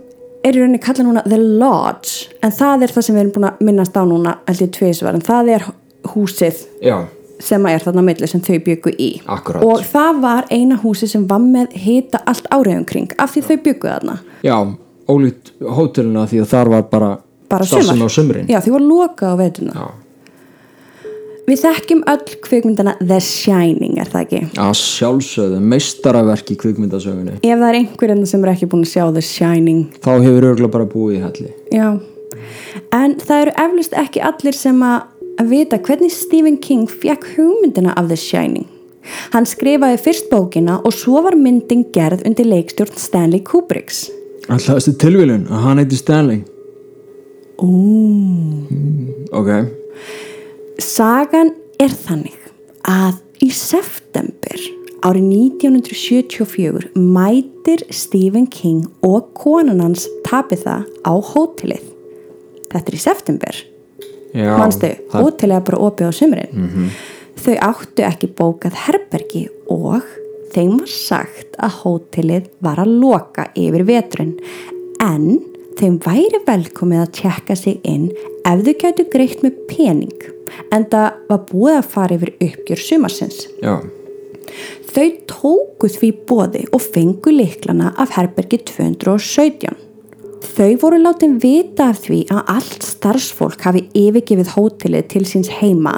er 0.44 0.58
í 0.58 0.62
rauninni 0.62 0.82
kallað 0.84 1.08
núna 1.08 1.24
The 1.26 1.40
Lodge 1.40 2.38
en 2.44 2.54
það 2.54 2.86
er 2.86 2.94
það 2.94 3.06
sem 3.08 3.16
við 3.16 3.24
erum 3.24 3.34
búin 3.38 3.50
að 3.50 3.64
minnast 3.68 3.98
á 3.98 4.04
núna 4.08 4.36
held 4.48 4.64
ég 4.66 4.72
tvisvar, 4.78 5.18
en 5.18 5.26
það 5.26 5.52
er 5.56 5.68
húsið. 6.14 6.64
Já, 6.84 6.98
sem 7.40 7.66
er 7.66 7.80
þarna 7.84 8.04
á 8.04 8.08
milli 8.10 8.28
sem 8.30 8.42
þau 8.42 8.60
byggu 8.66 8.94
í. 9.00 9.10
Akkúrat. 9.28 9.64
og 9.64 9.82
það 9.90 10.22
var 10.22 10.46
eina 10.52 10.78
húsi 10.84 11.08
sem 11.10 11.26
var 11.28 11.40
með 11.40 11.74
hita 11.74 12.22
allt 12.26 12.48
árið 12.52 12.78
umkring 12.84 13.12
af 13.18 13.34
því 13.36 13.42
þau 13.50 13.58
byggu 13.64 13.88
þarna. 13.90 14.18
Já, 14.44 14.58
ólíkt 15.10 15.52
hótelina 15.62 16.28
því 16.30 16.42
að 16.44 16.48
þar 16.54 16.70
var 16.70 16.84
bara, 16.92 17.12
bara 17.50 17.66
starfsemi 17.66 17.98
sumar. 17.98 18.08
á 18.08 18.16
sumrin. 18.16 18.48
Já 18.48 18.60
því 18.64 18.72
var 18.78 18.82
lokað 18.88 19.34
á 19.34 19.36
veituna 19.42 19.74
Já. 19.76 19.88
við 21.48 21.60
þekkjum 21.66 22.04
öll 22.08 22.24
kvikmyndana 22.46 22.94
The 23.02 23.20
Shining 23.20 23.98
er 24.00 24.08
það 24.14 24.22
ekki? 24.24 24.42
Að 24.64 24.74
sjálfsögðu, 24.80 25.60
meistaraverk 25.74 26.54
í 26.54 26.56
kvikmyndasögunni. 26.62 27.36
Ef 27.44 27.60
það 27.60 27.68
er 27.68 27.80
einhverjum 27.82 28.26
sem 28.32 28.46
er 28.46 28.54
ekki 28.54 28.70
búin 28.72 28.86
að 28.86 28.94
sjá 28.94 29.06
The 29.18 29.22
Shining. 29.28 29.82
Þá 30.00 30.12
hefur 30.24 30.48
örgulega 30.54 30.72
bara 30.78 30.88
búið 30.94 31.18
í 31.18 31.24
helli. 31.26 31.52
Já, 31.76 31.90
en 32.96 33.18
það 33.20 33.42
eru 33.42 33.56
eflust 33.66 33.98
ekki 34.06 34.24
allir 34.24 34.56
sem 34.56 34.80
að, 34.88 35.02
að 35.42 35.52
vita 35.54 35.80
hvernig 35.82 36.14
Stephen 36.14 36.58
King 36.62 36.88
fekk 36.90 37.26
hugmyndina 37.36 37.96
af 37.98 38.10
The 38.12 38.18
Shining. 38.20 38.68
Hann 39.34 39.48
skrifaði 39.50 40.00
fyrst 40.00 40.30
bókina 40.32 40.80
og 40.86 40.96
svo 40.96 41.24
var 41.26 41.36
myndin 41.40 41.86
gerð 41.96 42.24
undir 42.28 42.48
leikstjórn 42.48 43.00
Stanley 43.00 43.44
Kubricks. 43.44 44.10
alltaf 44.52 44.80
þessi 44.80 44.98
tilvílun 45.00 45.48
að 45.48 45.64
hann 45.64 45.80
heiti 45.80 45.96
Stanley 45.96 46.42
Ó 47.64 47.68
mm, 47.68 49.28
ok, 49.32 49.52
Sagan 50.84 51.54
er 51.80 51.94
þannig 51.94 52.40
að 52.90 53.22
í 53.44 53.50
september 53.56 54.66
árið 55.04 55.28
1974 55.36 56.92
mætir 56.96 57.84
Stephen 57.92 58.48
King 58.48 58.88
og 59.04 59.34
konan 59.38 59.84
hans 59.84 60.08
Tabitha 60.26 60.82
á 61.04 61.14
hótelið. 61.14 61.84
Þetta 62.72 62.88
er 62.88 62.98
í 62.98 63.02
september. 63.04 63.60
Hótelið 65.14 65.56
er 65.58 65.66
bara 65.70 65.82
opið 65.88 66.10
á 66.10 66.14
sumrin. 66.14 66.92
Þau 67.44 67.56
áttu 67.70 68.06
ekki 68.08 68.30
bókað 68.38 68.78
herbergi 68.86 69.48
og 69.74 70.04
þeim 70.54 70.78
var 70.80 70.92
sagt 70.92 71.58
að 71.58 71.80
hótelið 71.82 72.52
var 72.62 72.84
að 72.84 72.94
loka 73.02 73.48
yfir 73.58 73.86
veturinn. 73.90 74.36
En 75.02 75.42
þeim 75.80 75.98
væri 76.04 76.44
velkomið 76.46 77.02
að 77.02 77.12
tjekka 77.18 77.58
sig 77.58 77.82
inn 77.84 78.12
ef 78.46 78.62
þau 78.66 78.74
gætu 78.84 79.08
greitt 79.10 79.42
með 79.44 79.58
pening 79.72 80.30
en 80.72 80.86
það 80.86 81.10
var 81.30 81.44
búið 81.50 81.80
að 81.80 81.92
fara 81.96 82.16
yfir 82.18 82.34
uppgjör 82.38 82.82
sumarsins. 82.84 83.48
Já, 83.64 83.80
Þau 84.94 85.10
tóku 85.30 85.90
því 85.90 86.10
bóði 86.28 86.68
og 86.74 86.84
fengu 86.84 87.34
liklana 87.34 87.94
af 87.98 88.14
herbergi 88.18 88.60
217. 88.70 89.74
Þau 90.54 90.76
voru 90.84 91.00
látin 91.02 91.40
vita 91.42 91.88
af 91.90 92.04
því 92.04 92.20
að 92.30 92.50
allt 92.54 92.84
starfsfólk 92.86 93.64
hafi 93.66 93.88
yfirgefið 93.98 94.52
hótelið 94.54 95.08
til 95.10 95.24
síns 95.26 95.50
heima 95.50 95.96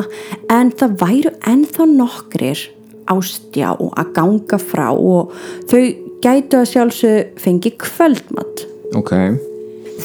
en 0.54 0.72
það 0.80 0.94
væru 1.02 1.34
ennþá 1.52 1.88
nokkrir 1.92 2.62
á 3.04 3.16
stjá 3.20 3.74
að 3.76 4.14
ganga 4.16 4.60
frá 4.62 4.88
og 4.94 5.36
þau 5.68 5.82
gætu 6.24 6.62
að 6.62 6.72
sjálfsög 6.72 7.36
fengi 7.44 7.74
kvöldmatt. 7.84 8.64
ok 8.96 9.12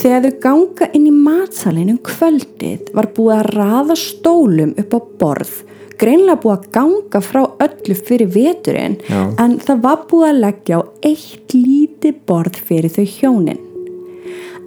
Þegar 0.01 0.27
þau 0.27 0.35
ganga 0.43 0.91
inn 0.99 1.07
í 1.07 1.15
matsalinn 1.15 1.95
um 1.95 2.03
kvöldið 2.11 2.91
var 2.95 3.11
búið 3.15 3.37
að 3.39 3.49
raða 3.55 4.01
stólum 4.03 4.75
upp 4.79 4.99
á 4.99 5.01
borð, 5.23 5.57
greinlega 5.95 6.43
búið 6.43 6.59
að 6.59 6.69
ganga 6.75 7.23
frá 7.23 7.43
öllu 7.47 8.01
fyrir 8.03 8.35
veturinn 8.35 8.99
Já. 9.07 9.23
en 9.39 9.59
það 9.63 9.83
var 9.87 10.07
búið 10.11 10.29
að 10.35 10.45
leggja 10.45 10.83
á 10.83 10.83
eitt 11.07 11.55
lítið 11.55 12.23
borð 12.27 12.63
fyrir 12.67 12.99
þau 12.99 13.07
hjónin. 13.07 13.67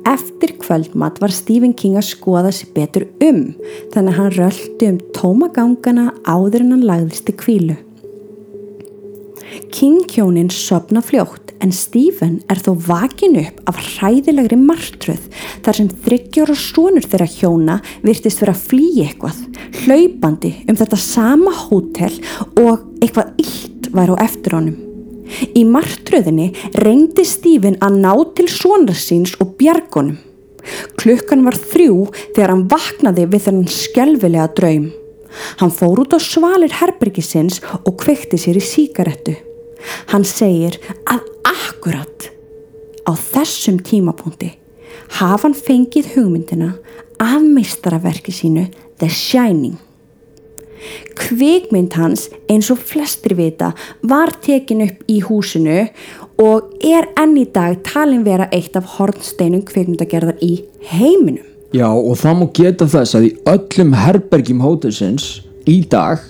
Eftir 0.03 0.57
kvöldmatt 0.59 1.21
var 1.23 1.31
Stephen 1.31 1.73
King 1.79 1.95
að 1.95 2.09
skoða 2.09 2.51
sér 2.51 2.73
betur 2.75 3.05
um 3.23 3.53
þannig 3.93 4.09
að 4.09 4.17
hann 4.17 4.35
röldi 4.35 4.89
um 4.91 4.99
tóma 5.15 5.47
gangana 5.55 6.09
áður 6.27 6.65
en 6.65 6.75
hann 6.75 6.85
lagðist 6.89 7.27
til 7.29 7.37
kvílu. 7.39 7.77
King-hjónin 9.73 10.51
sopna 10.51 11.01
fljótt 11.05 11.53
en 11.63 11.71
Stephen 11.71 12.39
er 12.51 12.59
þó 12.59 12.73
vakin 12.87 13.37
upp 13.39 13.61
af 13.71 13.79
hræðilegri 13.79 14.59
martröð 14.59 15.23
þar 15.63 15.79
sem 15.79 15.91
þryggjóra 16.05 16.55
sonur 16.59 17.07
þeirra 17.07 17.29
hjóna 17.37 17.81
virtist 18.03 18.43
vera 18.43 18.55
að 18.57 18.65
flýja 18.69 19.07
eitthvað, 19.07 19.43
hlaupandi 19.85 20.55
um 20.67 20.79
þetta 20.79 20.99
sama 20.99 21.53
hótel 21.63 22.17
og 22.59 22.89
eitthvað 22.99 23.37
illt 23.45 23.93
væri 23.93 24.19
á 24.19 24.23
eftir 24.25 24.59
honum. 24.59 24.92
Í 25.55 25.63
martröðinni 25.67 26.51
reyndi 26.79 27.25
Stephen 27.27 27.79
að 27.83 27.99
ná 28.03 28.13
til 28.37 28.49
sonar 28.51 28.97
síns 28.97 29.35
og 29.43 29.55
bjargonum. 29.59 30.19
Klukkan 30.99 31.43
var 31.43 31.57
þrjú 31.59 32.09
þegar 32.35 32.53
hann 32.53 32.67
vaknaði 32.71 33.27
við 33.31 33.47
þennan 33.47 33.71
skelvilega 33.71 34.49
draum. 34.57 34.91
Hann 35.59 35.73
fór 35.73 36.03
út 36.03 36.13
á 36.15 36.19
svalir 36.21 36.75
herbergisins 36.79 37.59
og 37.83 37.97
kveikti 38.03 38.39
sér 38.39 38.59
í 38.59 38.63
síkarettu. 38.63 39.35
Hann 40.13 40.23
segir 40.27 40.77
að 41.09 41.25
akkurat 41.49 42.29
á 43.03 43.11
þessum 43.17 43.81
tímapunkti 43.83 44.53
hafa 45.19 45.47
hann 45.47 45.57
fengið 45.57 46.13
hugmyndina 46.15 46.73
af 47.19 47.41
meistaraverki 47.43 48.31
sínu 48.31 48.69
The 48.99 49.09
Shining. 49.09 49.75
Kvikmynd 51.19 51.95
hans 51.97 52.27
eins 52.51 52.69
og 52.73 52.81
flestir 52.81 53.35
vita 53.37 53.71
var 54.01 54.33
tekin 54.43 54.83
upp 54.87 55.03
í 55.11 55.19
húsinu 55.25 55.85
og 56.41 56.73
er 56.83 57.09
enn 57.19 57.37
í 57.37 57.45
dag 57.53 57.79
talin 57.87 58.25
vera 58.25 58.49
eitt 58.55 58.75
af 58.79 58.97
hornsteinum 58.97 59.63
kvikmyndagerðar 59.67 60.41
í 60.41 60.55
heiminum. 60.91 61.45
Já, 61.73 61.89
og 61.89 62.17
það 62.21 62.39
má 62.39 62.45
geta 62.53 62.85
þess 62.89 63.17
að 63.17 63.27
í 63.29 63.33
öllum 63.49 63.95
herbergjum 63.97 64.61
hótelsins 64.61 65.29
í 65.69 65.79
dag 65.89 66.21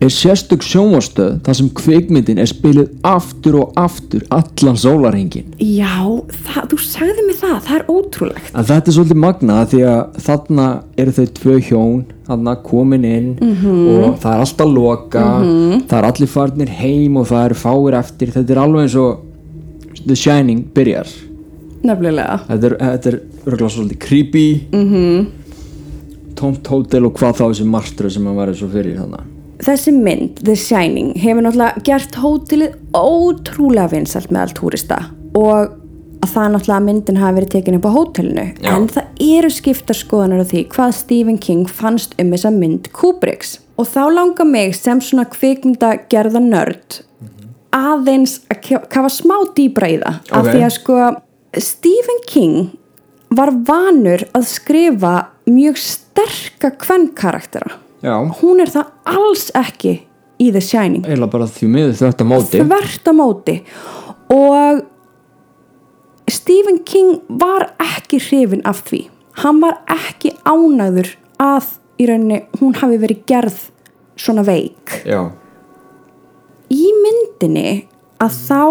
er 0.00 0.12
sérstök 0.14 0.64
sjónvastöð 0.64 1.40
þar 1.46 1.58
sem 1.58 1.70
kvikmyndin 1.80 2.40
er 2.40 2.48
spiluð 2.50 2.90
aftur 3.06 3.58
og 3.60 3.80
aftur 3.80 4.24
allan 4.32 4.78
sólarhengin. 4.80 5.50
Já, 5.60 6.00
það, 6.46 6.70
þú 6.72 6.80
sagði 6.84 7.26
mig 7.26 7.40
það, 7.40 7.56
það 7.66 7.78
er 7.78 7.86
ótrúlegt. 7.94 8.52
En 8.54 8.68
þetta 8.70 8.90
er 8.92 8.96
svolítið 8.96 9.22
magna 9.24 9.58
því 9.70 9.82
að 9.90 10.20
þarna 10.26 10.68
eru 11.00 11.16
þau 11.16 11.26
tvö 11.40 11.56
hjón 11.68 12.04
þarna 12.30 12.54
komin 12.64 13.08
inn 13.08 13.32
og 13.40 14.20
það 14.22 14.30
er 14.34 14.44
alltaf 14.44 14.70
loka, 14.70 15.24
það 15.90 15.96
er 15.98 16.08
allir 16.10 16.30
farnir 16.30 16.76
heim 16.80 17.18
og 17.20 17.26
það 17.30 17.48
eru 17.48 17.58
fáir 17.64 17.98
eftir. 17.98 18.32
Þetta 18.36 18.54
er 18.54 18.62
alveg 18.62 18.86
eins 18.86 18.96
og 19.00 19.26
The 20.04 20.16
Shining 20.16 20.62
byrjar. 20.74 21.10
Nefnilega. 21.80 22.40
Þetta 22.48 22.68
er, 22.68 22.76
þetta 22.84 23.10
er 23.10 23.18
örgulega 23.46 23.74
svolítið 23.74 24.00
creepy, 24.04 24.46
tómt 26.40 26.72
hótel 26.72 27.08
og 27.08 27.18
hvað 27.18 27.38
þá 27.40 27.44
þessi 27.48 27.68
martröð 27.68 28.16
sem 28.16 28.26
hann 28.28 28.38
var 28.38 28.52
og 28.52 28.72
fyrir 28.72 28.98
þannig. 29.00 29.28
Þessi 29.60 29.92
mynd, 29.92 30.40
The 30.44 30.54
Shining, 30.56 31.12
hefur 31.20 31.44
náttúrulega 31.44 31.82
gert 31.84 32.16
hótelið 32.22 32.78
ótrúlega 32.96 33.90
vinsalt 33.92 34.30
meðal 34.32 34.54
túrista 34.56 35.02
og 35.36 35.76
að 36.20 36.32
það 36.34 36.48
náttúrulega 36.54 36.78
að 36.78 36.86
myndin 36.86 37.20
hafi 37.20 37.36
verið 37.38 37.52
tekin 37.54 37.76
upp 37.78 37.86
á 37.88 37.96
hótelinu 37.96 38.46
Já. 38.60 38.70
en 38.74 38.88
það 38.92 39.22
eru 39.26 39.50
skiptar 39.52 39.96
skoðanar 39.98 40.42
á 40.44 40.50
því 40.50 40.64
hvað 40.74 40.96
Stephen 40.96 41.38
King 41.40 41.68
fannst 41.68 42.16
um 42.20 42.32
þessa 42.34 42.52
mynd 42.56 42.90
Kubricks 42.96 43.58
og 43.80 43.88
þá 43.88 44.02
langar 44.12 44.48
mig 44.48 44.74
sem 44.76 45.00
svona 45.00 45.24
kvikmynda 45.32 45.94
gerða 46.12 46.42
nörd 46.44 47.00
aðeins 47.76 48.40
að 48.50 48.82
kafa 48.90 49.12
smá 49.12 49.36
dýbra 49.56 49.88
í 49.92 49.98
það 50.02 50.16
af 50.32 50.40
Ok. 50.42 50.50
því 50.50 50.64
að 50.66 50.74
sko 50.76 50.98
Stephen 51.60 52.20
King 52.26 52.58
var 53.30 53.52
vanur 53.66 54.24
að 54.34 54.48
skrifa 54.50 55.14
mjög 55.50 55.78
sterka 55.80 56.72
kvennkaraktera 56.80 57.78
Já, 58.00 58.14
hún 58.40 58.62
er 58.64 58.70
það 58.72 58.92
alls 59.12 59.50
ekki 59.58 59.96
í 60.40 60.48
The 60.54 60.62
Shining. 60.64 61.04
Eiginlega 61.04 61.32
bara 61.34 61.48
því 61.50 61.68
miður 61.74 61.98
þetta 62.00 62.26
móti. 62.28 62.62
þvert 62.62 63.10
á 63.10 63.12
móti. 63.16 63.56
Og 64.32 64.84
Stephen 66.30 66.78
King 66.86 67.18
var 67.28 67.72
ekki 67.82 68.20
hrifin 68.22 68.62
af 68.64 68.84
því. 68.88 69.02
Hann 69.42 69.60
var 69.60 69.80
ekki 69.90 70.32
ánæður 70.48 71.12
að 71.40 71.74
í 72.00 72.08
rauninni 72.08 72.40
hún 72.60 72.74
hafi 72.80 72.96
verið 73.02 73.22
gerð 73.28 73.58
svona 74.20 74.44
veik. 74.46 75.02
Já, 75.08 75.28
í 76.70 76.86
myndinni 77.02 77.84
að 78.22 78.36
þá 78.46 78.62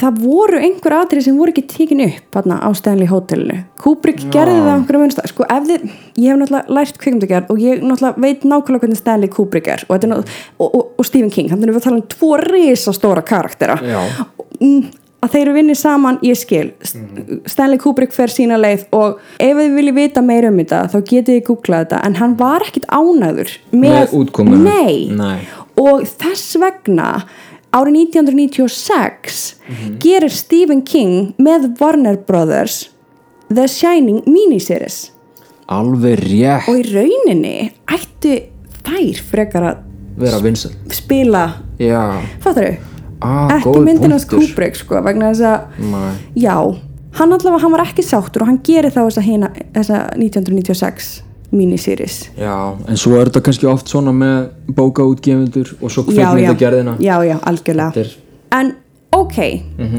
það 0.00 0.22
voru 0.22 0.60
einhver 0.62 0.94
atrið 0.96 1.26
sem 1.26 1.36
voru 1.38 1.52
ekki 1.52 1.64
tekin 1.68 2.00
upp 2.06 2.36
þarna 2.36 2.58
á 2.64 2.68
Stanley 2.76 3.10
Hotelinu 3.10 3.58
Kubrick 3.82 4.22
Já. 4.24 4.30
gerði 4.38 4.62
það 4.62 4.70
á 4.72 4.76
einhverjum 4.78 5.04
önsta 5.08 5.26
sko 5.28 5.46
þið, 5.50 5.84
ég 6.16 6.32
hef 6.32 6.40
náttúrulega 6.40 6.78
lært 6.78 6.98
kvikmyndagerð 7.02 7.52
og 7.52 7.60
ég 7.62 7.84
veit 8.24 8.46
nákvæmlega 8.48 8.86
hvernig 8.86 9.00
Stanley 9.02 9.30
Kubrick 9.32 9.68
er 9.68 9.84
og, 9.88 9.98
er 10.00 10.16
og, 10.16 10.32
og, 10.64 10.80
og 10.96 11.06
Stephen 11.08 11.30
King 11.34 11.52
þannig 11.52 11.70
að 11.70 11.78
við 11.78 11.86
tala 11.86 12.00
um 12.00 12.08
tvo 12.16 12.32
risastóra 12.40 13.24
karaktera. 13.26 13.76
Mm, 14.62 14.88
að 15.22 15.34
þeir 15.36 15.42
eru 15.44 15.54
vinnið 15.58 15.78
saman, 15.78 16.18
ég 16.26 16.38
skil 16.40 16.72
Stanley 17.52 17.78
Kubrick 17.82 18.14
fer 18.16 18.32
sína 18.32 18.56
leið 18.58 18.88
og 18.96 19.20
ef 19.38 19.54
þið 19.60 19.76
viljið 19.76 19.98
vita 20.00 20.24
meira 20.24 20.50
um 20.50 20.58
þetta 20.58 20.80
þá 20.90 20.98
getið 21.12 21.36
þið 21.36 21.44
googlað 21.50 21.84
þetta 21.84 22.02
en 22.08 22.18
hann 22.18 22.36
var 22.40 22.64
ekkit 22.66 22.88
ánæður 22.90 23.54
með, 23.70 24.16
Með. 24.66 25.16
Nei. 25.20 25.38
og 25.78 26.02
þess 26.08 26.56
vegna 26.62 27.12
árið 27.72 27.96
1996 28.12 29.54
Mhm. 29.68 29.98
gerir 30.02 30.30
Stephen 30.30 30.82
King 30.82 31.34
með 31.38 31.78
Warner 31.80 32.16
Brothers 32.26 32.88
The 33.54 33.66
Shining 33.68 34.22
miniseries 34.26 35.10
alveg 35.68 36.18
rétt 36.20 36.68
og 36.68 36.76
í 36.76 36.82
rauninni 36.92 37.72
ættu 37.88 38.42
þær 38.84 39.20
frekar 39.30 39.62
að 39.70 39.76
vera 40.18 40.38
vinsel 40.44 40.72
spila 40.92 41.46
já, 41.78 42.20
fattar 42.40 42.64
þau? 42.64 42.76
ah, 43.22 43.48
ekki 43.58 43.84
myndin 43.86 44.10
hans. 44.10 44.24
Kubrick 44.26 44.74
sko 44.76 45.00
vegna 45.00 45.30
þess 45.32 45.40
að. 45.46 45.60
Já, 46.36 46.56
hann 47.12 47.32
allavega, 47.32 47.60
hann 47.62 47.70
var 47.72 47.84
ekki 47.86 48.02
sáttur 48.02 48.42
og 48.42 48.48
hann 48.48 48.58
gerir 48.66 48.90
þá 48.90 49.06
þessa, 49.06 49.22
hina, 49.22 49.48
þessa 49.72 50.00
1996 50.18 51.22
miniseries. 51.52 52.30
já, 52.38 52.54
en 52.88 52.96
svo 52.96 53.16
er 53.20 53.28
þetta 53.30 53.42
kannski 53.44 53.66
oft 53.68 53.86
svona 53.92 54.12
með 54.12 54.48
bókaútgefundur 54.74 55.74
og 55.82 55.90
svo 55.90 56.02
kvikmyndagerðina 56.08 56.96
Já, 57.00 57.16
já, 57.24 57.36
algjörlega. 57.42 57.92
Þetta 57.92 58.00
er- 58.00 58.16
En 58.52 58.74
ok, 59.12 59.36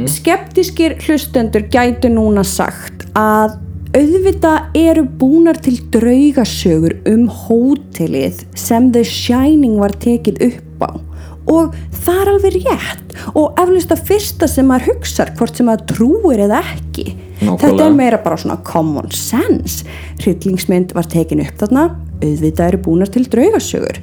skeptiskir 0.07 0.95
hlustendur 1.07 1.65
gætu 1.69 2.09
núna 2.13 2.43
sagt 2.45 3.05
að 3.15 3.57
auðvitað 3.93 4.71
eru 4.75 5.03
búnar 5.05 5.59
til 5.61 5.77
draugasögur 5.93 6.95
um 7.11 7.27
hótelið 7.29 8.43
sem 8.57 8.91
The 8.91 9.03
Shining 9.03 9.77
var 9.79 9.93
tekið 10.01 10.41
upp 10.47 10.81
á 10.81 10.91
og 11.49 11.75
það 12.03 12.21
er 12.21 12.31
alveg 12.33 12.57
rétt. 12.61 13.17
Og 13.33 13.59
eflust 13.61 13.91
að 13.93 14.05
fyrsta 14.09 14.49
sem 14.49 14.67
maður 14.69 14.93
hugsar 14.93 15.33
hvort 15.37 15.59
sem 15.59 15.67
maður 15.69 15.85
trúir 15.93 16.45
eða 16.47 16.63
ekki. 16.73 17.13
Nákvæmlega. 17.43 17.59
þetta 17.63 17.85
er 17.85 17.97
meira 17.97 18.19
bara 18.23 18.39
svona 18.39 18.59
common 18.63 19.11
sense. 19.11 19.83
Hryllingsmynd 20.23 20.93
var 20.95 21.09
tekin 21.11 21.43
upp 21.43 21.59
þarna. 21.59 21.89
Auðvitað 22.23 22.69
eru 22.69 22.81
búnar 22.85 23.11
til 23.11 23.25
draugasögur. 23.27 23.99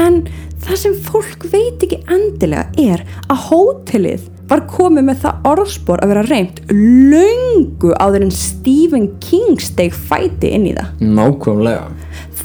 En 0.00 0.22
það 0.64 0.82
sem 0.82 0.96
fólk 1.04 1.44
veit 1.52 1.84
ekki 1.84 2.00
endilega 2.08 2.68
er 2.80 3.04
að 3.28 3.46
hótelið 3.50 4.28
var 4.48 4.62
komið 4.70 5.04
með 5.10 5.18
það 5.26 5.48
orðspor 5.50 6.00
að 6.00 6.12
vera 6.14 6.22
reynd 6.24 6.60
löngu 6.72 7.90
áður 8.00 8.24
en 8.24 8.32
Stephen 8.32 9.10
King 9.20 9.60
steg 9.60 9.92
fæti 9.92 10.54
inn 10.56 10.70
í 10.70 10.74
það. 10.76 11.02
Nákvæmlega 11.04 11.90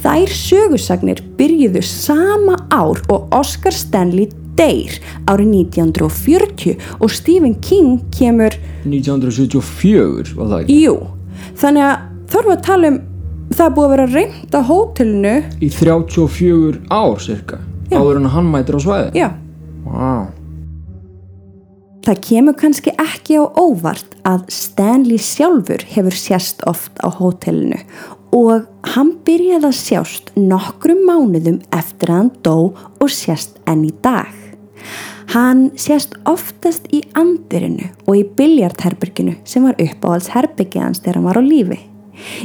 Þær 0.04 0.32
sögusagnir 0.36 1.22
byrjuðu 1.38 1.80
sama 1.88 2.58
ár 2.76 3.00
og 3.08 3.30
Oscar 3.32 3.72
Stanley 3.72 4.26
deyr 4.58 4.98
árið 5.32 5.54
1940 5.72 6.74
og 7.00 7.14
Stephen 7.14 7.54
King 7.64 8.02
kemur 8.12 8.52
1974 8.84 10.36
var 10.36 10.50
það 10.52 10.66
ekki 10.66 10.76
Jú, 10.84 10.98
þannig 11.62 11.86
að 11.88 12.04
þarf 12.34 12.52
að 12.52 12.66
tala 12.68 12.92
um 12.92 12.98
það 13.54 13.74
búið 13.78 13.86
að 13.86 13.94
vera 13.94 14.08
reynd 14.12 14.58
á 14.58 14.62
hótelinu 14.68 15.34
í 15.64 15.70
34 15.72 16.82
ár 16.92 17.24
cirka 17.24 17.60
Já. 17.88 18.00
áður 18.02 18.20
en 18.20 18.32
hann 18.34 18.50
mætir 18.52 18.76
á 18.76 18.82
svæði 18.84 19.22
Já, 19.22 19.30
wow. 19.88 20.26
það 22.04 22.22
kemur 22.28 22.58
kannski 22.60 22.94
ekki 23.00 23.40
á 23.40 23.44
óvart 23.56 24.20
að 24.28 24.44
Stanley 24.52 25.22
sjálfur 25.22 25.88
hefur 25.96 26.20
sérst 26.20 26.68
oft 26.68 27.00
á 27.00 27.08
hótelinu 27.08 27.80
og 28.34 28.66
hann 28.96 29.14
byrjaði 29.26 29.70
að 29.70 29.78
sjást 29.78 30.32
nokkrum 30.38 31.06
mánuðum 31.08 31.62
eftir 31.76 32.12
að 32.12 32.20
hann 32.20 32.32
dó 32.46 32.58
og 32.74 33.14
sérst 33.14 33.60
enn 33.70 33.86
í 33.88 33.94
dag. 34.04 34.34
Hann 35.34 35.70
sést 35.80 36.18
oftast 36.30 36.90
í 36.94 37.00
andirinu 37.18 37.88
og 38.04 38.18
í 38.20 38.26
biljartherberginu 38.38 39.38
sem 39.48 39.66
var 39.66 39.80
uppáhalds 39.82 40.34
herbergið 40.34 40.88
hans 40.88 41.02
þegar 41.02 41.20
hann 41.20 41.30
var 41.30 41.40
á 41.40 41.44
lífi. 41.46 41.80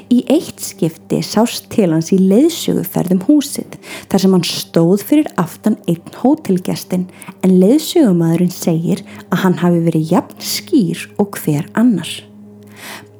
Í 0.09 0.23
eitt 0.33 0.63
skipti 0.65 1.19
sást 1.25 1.69
til 1.73 1.91
hans 1.93 2.09
í 2.15 2.19
leiðsöguferðum 2.21 3.21
húsið 3.27 3.77
þar 4.09 4.23
sem 4.23 4.37
hann 4.37 4.47
stóð 4.49 5.05
fyrir 5.11 5.29
aftan 5.41 5.77
einn 5.91 6.17
hótelgestin 6.23 7.09
en 7.43 7.59
leiðsögumadurinn 7.61 8.55
segir 8.55 9.05
að 9.29 9.45
hann 9.45 9.61
hafi 9.61 9.85
verið 9.91 10.15
jafn 10.15 10.49
skýr 10.55 11.05
og 11.21 11.37
hver 11.43 11.69
annar. 11.77 12.28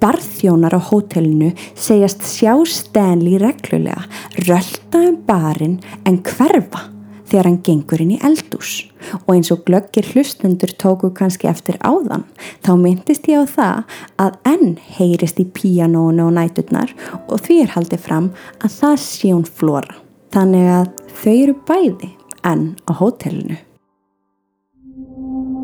Barþjónar 0.03 0.77
á 0.79 0.81
hótelinu 0.91 1.51
segjast 1.75 2.23
sjá 2.27 2.55
Stanley 2.67 3.41
reglulega 3.43 4.05
rölda 4.47 5.03
um 5.09 5.19
barinn 5.27 5.81
en 6.07 6.21
hverfa 6.23 6.87
þegar 7.29 7.49
hann 7.49 7.61
gengur 7.65 8.03
inn 8.03 8.15
í 8.17 8.21
eldús 8.25 8.73
og 9.21 9.33
eins 9.35 9.51
og 9.53 9.65
glöggir 9.69 10.07
hlustendur 10.13 10.73
tóku 10.81 11.11
kannski 11.15 11.51
eftir 11.51 11.77
áðan 11.85 12.25
þá 12.65 12.73
myndist 12.81 13.29
ég 13.29 13.45
á 13.45 13.47
það 13.53 13.97
að 14.25 14.39
enn 14.55 14.77
heyrist 14.97 15.41
í 15.43 15.47
píanónu 15.59 16.29
og 16.29 16.37
næturnar 16.39 16.95
og 17.27 17.43
því 17.45 17.63
er 17.65 17.75
haldið 17.77 18.05
fram 18.07 18.31
að 18.63 18.77
það 18.81 19.01
sé 19.05 19.33
hún 19.35 19.49
flóra 19.49 19.99
þannig 20.35 20.71
að 20.79 20.93
þau 21.21 21.35
eru 21.35 21.57
bæði 21.69 22.13
enn 22.47 22.69
á 22.87 22.93
hótelinu. 22.97 23.59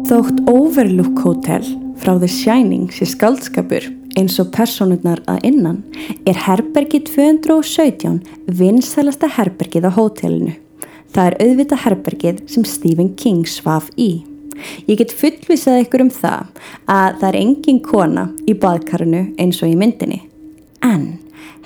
Þótt 0.05 0.43
Overlook 0.51 1.21
Hotel 1.25 1.65
frá 2.01 2.17
The 2.19 2.29
Shining 2.29 2.91
sé 2.93 3.07
skaldskapur 3.09 3.87
eins 4.19 4.37
og 4.43 4.51
personurnar 4.55 5.23
að 5.31 5.49
innan 5.51 5.81
er 6.29 6.39
herbergi 6.47 7.03
217 7.09 8.21
vinsælasta 8.61 9.31
herbergið 9.37 9.89
á 9.89 9.93
hótelinu. 9.97 10.55
Það 11.15 11.27
er 11.31 11.37
auðvitað 11.47 11.83
herbergið 11.85 12.45
sem 12.51 12.67
Stephen 12.67 13.13
King 13.19 13.45
svaf 13.47 13.91
í. 13.97 14.25
Ég 14.87 14.99
get 15.01 15.15
fullvisað 15.15 15.83
ykkur 15.85 16.07
um 16.07 16.13
það 16.15 16.63
að 16.91 17.19
það 17.21 17.29
er 17.31 17.41
engin 17.41 17.83
kona 17.83 18.29
í 18.47 18.55
baðkarinu 18.59 19.27
eins 19.41 19.61
og 19.63 19.73
í 19.73 19.79
myndinni. 19.79 20.23
En 20.85 21.19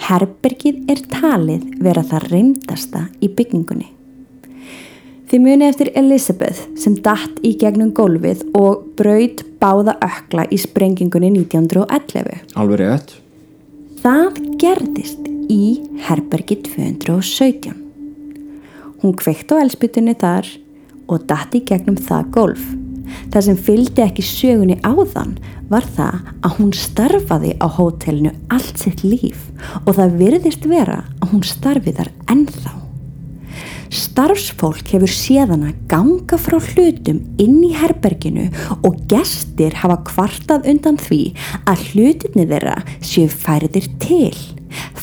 herbergið 0.08 0.84
er 0.92 1.04
talið 1.12 1.68
vera 1.84 2.04
það 2.06 2.32
reymdasta 2.32 3.06
í 3.20 3.32
byggingunni. 3.32 3.97
Þið 5.28 5.42
muni 5.44 5.66
eftir 5.68 5.90
Elizabeth 5.92 6.60
sem 6.80 6.94
datt 7.04 7.42
í 7.44 7.50
gegnum 7.60 7.90
gólfið 7.92 8.46
og 8.56 8.86
braut 8.96 9.42
báða 9.60 9.98
ökla 10.00 10.46
í 10.48 10.56
sprengingunni 10.56 11.28
1911. 11.34 12.46
alveg 12.56 12.80
rétt 12.80 13.12
Það 14.00 14.38
gerðist 14.62 15.28
í 15.52 15.82
herbergi 16.06 16.56
217. 16.70 17.76
Hún 19.02 19.14
kveikt 19.20 19.52
á 19.52 19.60
elspytunni 19.60 20.16
þar 20.16 20.48
og 21.12 21.28
datt 21.28 21.60
í 21.60 21.60
gegnum 21.60 22.00
það 22.00 22.32
gólf. 22.32 22.64
Það 23.28 23.46
sem 23.50 23.62
fylgdi 23.68 24.06
ekki 24.08 24.24
sögunni 24.24 24.80
áðan 24.80 25.36
var 25.68 25.84
það 25.92 26.32
að 26.40 26.58
hún 26.62 26.72
starfaði 26.72 27.52
á 27.60 27.68
hótelinu 27.68 28.32
allt 28.48 28.80
sitt 28.80 29.04
líf 29.04 29.50
og 29.84 29.96
það 30.00 30.20
virðist 30.24 30.68
vera 30.72 31.02
að 31.20 31.32
hún 31.34 31.44
starfi 31.44 31.98
þar 32.00 32.14
ennþá. 32.32 32.87
Starfsfólk 33.94 34.90
hefur 34.92 35.10
séðana 35.12 35.72
ganga 35.88 36.36
frá 36.40 36.58
hlutum 36.60 37.22
inn 37.40 37.58
í 37.64 37.72
herberginu 37.76 38.48
og 38.84 39.00
gestir 39.10 39.76
hafa 39.80 40.00
kvartað 40.10 40.68
undan 40.74 41.00
því 41.00 41.22
að 41.70 41.84
hlutinni 41.92 42.46
þeirra 42.50 42.76
séu 43.00 43.28
færðir 43.32 43.88
til. 44.02 44.34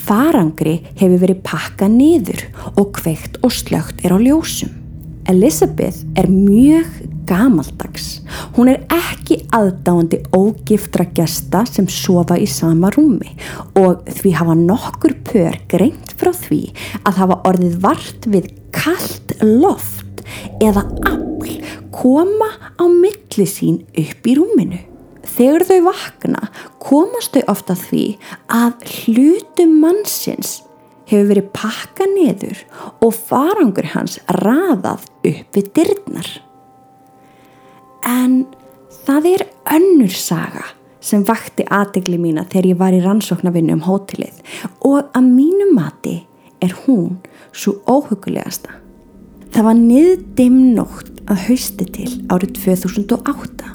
Farangri 0.05 0.77
hefur 0.99 1.21
verið 1.23 1.43
pakkað 1.47 1.95
niður 1.97 2.43
og 2.75 2.91
kveikt 2.99 3.39
og 3.41 3.53
slögt 3.55 4.05
er 4.05 4.13
á 4.13 4.19
ljósum. 4.21 4.73
Elizabeth 5.25 6.03
er 6.13 6.27
mjög 6.29 6.85
gamaldags. 7.25 8.19
Hún 8.53 8.69
er 8.69 8.83
ekki 8.93 9.39
aðdáandi 9.55 10.19
ógiftra 10.37 11.07
gesta 11.17 11.63
sem 11.65 11.87
sofa 11.89 12.37
í 12.37 12.45
sama 12.49 12.91
rúmi 12.93 13.33
og 13.81 14.05
því 14.19 14.35
hafa 14.37 14.57
nokkur 14.59 15.15
pör 15.25 15.57
greint 15.71 16.13
frá 16.19 16.29
því 16.37 16.61
að 17.01 17.23
hafa 17.23 17.39
orðið 17.49 17.79
vart 17.81 18.29
við 18.29 18.51
kallt 18.75 19.35
loft 19.41 20.25
eða 20.63 20.83
afl 21.07 21.55
koma 21.95 22.49
á 22.75 22.83
milli 22.91 23.47
sín 23.49 23.81
upp 23.95 24.27
í 24.27 24.35
rúminu. 24.37 24.81
Þegar 25.25 25.65
þau 25.67 25.79
vakna 25.87 26.41
komast 26.83 27.35
þau 27.35 27.43
ofta 27.51 27.75
því 27.79 28.05
að 28.51 28.85
hlutum 28.91 29.73
mannsins 29.81 30.59
hefur 31.09 31.29
verið 31.31 31.51
pakka 31.53 32.07
niður 32.09 32.61
og 33.03 33.13
farangur 33.15 33.89
hans 33.93 34.19
raðað 34.41 35.05
upp 35.27 35.57
við 35.57 35.71
dyrnar. 35.77 36.29
En 38.05 38.45
það 39.05 39.29
er 39.33 39.45
önnur 39.75 40.13
saga 40.13 40.65
sem 41.05 41.25
vakti 41.25 41.65
aðtegli 41.69 42.17
mína 42.21 42.45
þegar 42.49 42.69
ég 42.71 42.79
var 42.79 42.95
í 42.97 43.01
rannsóknarvinnu 43.03 43.77
um 43.77 43.83
hótelið 43.85 44.39
og 44.87 45.11
að 45.13 45.27
mínu 45.29 45.69
mati 45.75 46.15
er 46.63 46.73
hún 46.85 47.19
svo 47.55 47.79
óhugulegasta. 47.87 48.81
Það 49.55 49.67
var 49.69 49.77
niðdimm 49.79 50.57
nótt 50.75 51.21
að 51.31 51.45
hausti 51.47 51.87
til 51.95 52.09
árið 52.27 52.57
2008. 52.59 53.71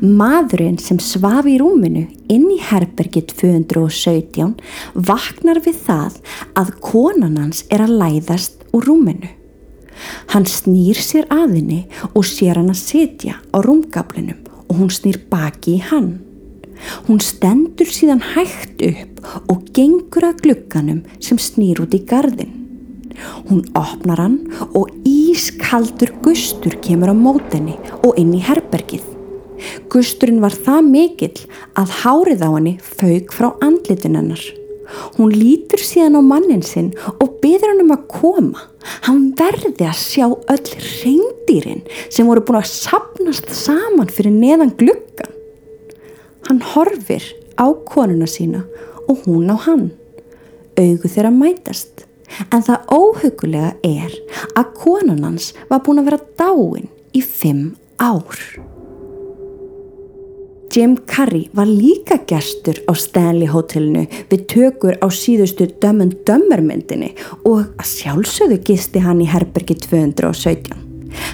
Maðurinn 0.00 0.76
sem 0.80 0.98
svaf 1.00 1.48
í 1.48 1.56
rúminu 1.60 2.06
inn 2.32 2.46
í 2.52 2.58
herbergi 2.64 3.22
217 3.32 4.54
vaknar 5.08 5.60
við 5.64 5.80
það 5.86 6.18
að 6.56 6.74
konan 6.84 7.38
hans 7.40 7.64
er 7.72 7.84
að 7.84 7.96
læðast 8.02 8.66
úr 8.76 8.88
rúminu. 8.90 9.32
Hann 10.32 10.44
snýr 10.48 11.00
sér 11.00 11.28
aðinni 11.32 11.86
og 12.12 12.24
sér 12.28 12.60
hann 12.60 12.72
að 12.72 12.82
sitja 12.82 13.38
á 13.40 13.56
rúmgablinum 13.64 14.44
og 14.66 14.80
hún 14.80 14.92
snýr 14.92 15.22
baki 15.30 15.78
í 15.78 15.84
hann. 15.88 16.18
Hún 17.08 17.22
stendur 17.24 17.88
síðan 17.88 18.20
hægt 18.34 18.84
upp 18.84 19.48
og 19.48 19.64
gengur 19.76 20.28
að 20.28 20.42
glugganum 20.44 21.02
sem 21.24 21.40
snýr 21.40 21.80
út 21.84 21.96
í 21.96 22.04
gardin. 22.04 22.55
Hún 23.48 23.64
opnar 23.78 24.22
hann 24.22 24.38
og 24.72 24.90
ískaldur 25.06 26.14
gustur 26.24 26.78
kemur 26.84 27.12
á 27.12 27.16
mótenni 27.16 27.76
og 28.02 28.18
inn 28.20 28.34
í 28.36 28.42
herbergið. 28.44 29.04
Gusturinn 29.92 30.42
var 30.44 30.52
það 30.52 30.88
mikill 30.90 31.40
að 31.78 31.98
hárið 32.02 32.44
á 32.44 32.50
henni 32.50 32.76
fauk 32.82 33.34
frá 33.34 33.50
andlitin 33.64 34.18
hennar. 34.18 34.42
Hún 35.16 35.32
lítur 35.34 35.82
síðan 35.82 36.18
á 36.18 36.22
mannin 36.22 36.62
sinn 36.62 36.92
og 37.18 37.38
byður 37.42 37.72
hann 37.72 37.84
um 37.86 37.94
að 37.96 38.06
koma. 38.12 38.66
Hann 39.06 39.32
verði 39.38 39.86
að 39.88 39.98
sjá 39.98 40.26
öll 40.28 40.68
reyndýrin 41.02 41.82
sem 42.06 42.28
voru 42.28 42.44
búin 42.46 42.60
að 42.60 42.70
sapnast 42.70 43.50
saman 43.54 44.12
fyrir 44.12 44.34
neðan 44.34 44.74
gluggan. 44.78 45.32
Hann 46.46 46.62
horfir 46.74 47.24
á 47.58 47.66
konuna 47.88 48.28
sína 48.30 48.62
og 49.08 49.26
hún 49.26 49.50
á 49.50 49.56
hann. 49.66 49.90
Augu 50.78 51.08
þeirra 51.08 51.32
mætast. 51.34 52.05
En 52.50 52.62
það 52.62 52.88
óhugulega 52.92 53.74
er 53.86 54.14
að 54.58 54.72
konan 54.78 55.24
hans 55.26 55.52
var 55.70 55.82
búin 55.86 56.02
að 56.02 56.10
vera 56.10 56.22
dáin 56.40 56.88
í 57.16 57.22
fimm 57.24 57.74
ár. 58.02 58.40
Jim 60.76 60.96
Carrey 61.08 61.46
var 61.56 61.64
líka 61.70 62.18
gestur 62.28 62.82
á 62.84 62.92
Stanley 62.92 63.48
hotellinu 63.48 64.04
við 64.28 64.42
tökur 64.52 64.98
á 65.00 65.08
síðustu 65.08 65.70
Dumb 65.80 66.04
and 66.04 66.18
Dumber 66.28 66.60
myndinni 66.60 67.14
og 67.48 67.70
að 67.80 67.92
sjálfsögðu 67.94 68.60
gisti 68.66 69.00
hann 69.00 69.22
í 69.24 69.30
herbergi 69.30 69.78
217. 69.86 70.85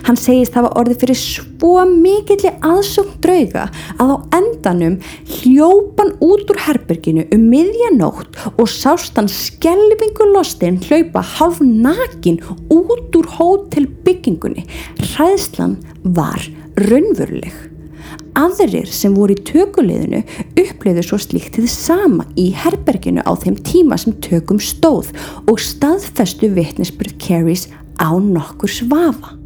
Hann 0.07 0.19
segist 0.19 0.57
hafa 0.59 0.73
orðið 0.81 1.03
fyrir 1.03 1.19
svo 1.19 1.85
mikilli 1.89 2.53
aðsókn 2.67 3.19
drauga 3.25 3.67
að 4.03 4.13
á 4.13 4.17
endanum 4.39 4.99
hljópan 5.39 6.15
út 6.23 6.53
úr 6.53 6.63
herberginu 6.67 7.27
um 7.35 7.49
miðjanótt 7.53 8.39
og 8.57 8.71
sást 8.71 9.19
hann 9.19 9.31
skelvingu 9.31 10.29
lostinn 10.33 10.81
hlaupa 10.87 11.25
halv 11.37 11.61
nakin 11.63 12.41
út 12.73 13.19
úr 13.19 13.29
hótelbyggingunni. 13.39 14.67
Ræðslan 15.17 15.79
var 16.03 16.43
raunveruleg. 16.77 17.53
Aðrir 18.33 18.89
sem 18.89 19.13
voru 19.13 19.35
í 19.37 19.43
tökuleginu 19.45 20.23
upplöðu 20.57 21.05
svo 21.05 21.19
slíkt 21.21 21.59
þið 21.59 21.69
sama 21.69 22.25
í 22.41 22.49
herberginu 22.57 23.25
á 23.29 23.33
þeim 23.37 23.59
tíma 23.61 23.99
sem 24.01 24.17
tökum 24.25 24.61
stóð 24.63 25.13
og 25.45 25.61
staðfestu 25.61 26.49
vitnisbyrð 26.57 27.19
Carries 27.21 27.69
á 28.01 28.09
nokkur 28.17 28.73
svafa. 28.73 29.42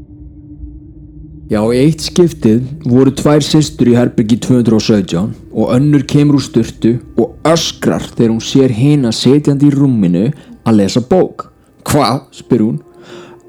Já, 1.46 1.60
í 1.70 1.78
eitt 1.78 2.02
skiptið 2.02 2.88
voru 2.90 3.12
tvær 3.14 3.44
sýstur 3.46 3.92
í 3.92 3.94
herbergi 3.94 4.34
217 4.42 5.28
og 5.54 5.68
önnur 5.76 6.02
kemur 6.10 6.40
úr 6.40 6.42
styrtu 6.42 6.96
og 7.22 7.36
öskrar 7.46 8.02
þegar 8.02 8.32
hún 8.32 8.40
sér 8.42 8.72
hina 8.74 9.12
setjandi 9.14 9.68
í 9.68 9.74
rúminu 9.76 10.24
að 10.66 10.80
lesa 10.80 11.04
bók. 11.06 11.44
Hvað? 11.86 12.24
spyr 12.34 12.64
hún. 12.64 12.80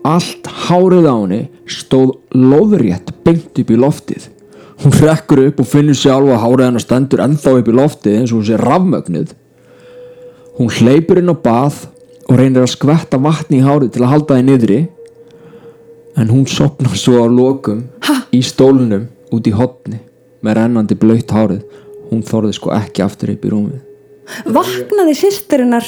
Allt 0.06 0.46
hárið 0.68 1.10
á 1.10 1.16
henni 1.18 1.40
stóð 1.66 2.20
loðrétt 2.38 3.10
beint 3.26 3.58
upp 3.64 3.74
í 3.74 3.80
loftið. 3.82 4.30
Hún 4.84 4.94
rekkur 5.02 5.42
upp 5.48 5.64
og 5.64 5.70
finnur 5.72 5.98
sjálf 5.98 6.30
að 6.36 6.44
hárið 6.44 6.66
hennar 6.68 6.86
stendur 6.86 7.24
ennþá 7.26 7.56
upp 7.64 7.72
í 7.74 7.78
loftið 7.80 8.20
eins 8.20 8.30
og 8.36 8.44
hún 8.44 8.50
sé 8.52 8.60
rafmögnuð. 8.62 9.34
Hún 10.62 10.70
hleypur 10.70 11.24
inn 11.24 11.34
á 11.34 11.38
bað 11.50 11.88
og 12.30 12.38
reynir 12.38 12.62
að 12.62 12.76
skvetta 12.76 13.18
vatni 13.18 13.64
í 13.64 13.66
hárið 13.66 13.96
til 13.96 14.06
að 14.06 14.14
halda 14.14 14.38
það 14.38 14.48
niðri 14.52 14.80
en 16.18 16.32
hún 16.34 16.46
sopnar 16.50 16.98
svo 16.98 17.22
á 17.22 17.28
lokum 17.30 17.84
í 18.34 18.42
stólunum 18.46 19.08
út 19.34 19.48
í 19.48 19.54
hotni 19.54 20.00
með 20.42 20.60
rennandi 20.60 20.98
blöytt 21.00 21.32
hárið. 21.34 21.64
Hún 22.10 22.24
þorði 22.24 22.54
sko 22.56 22.72
ekki 22.76 23.04
aftur 23.04 23.34
upp 23.34 23.44
í 23.46 23.50
rúmið. 23.52 23.82
Vaknaði 24.48 25.16
sýsturinnar, 25.20 25.88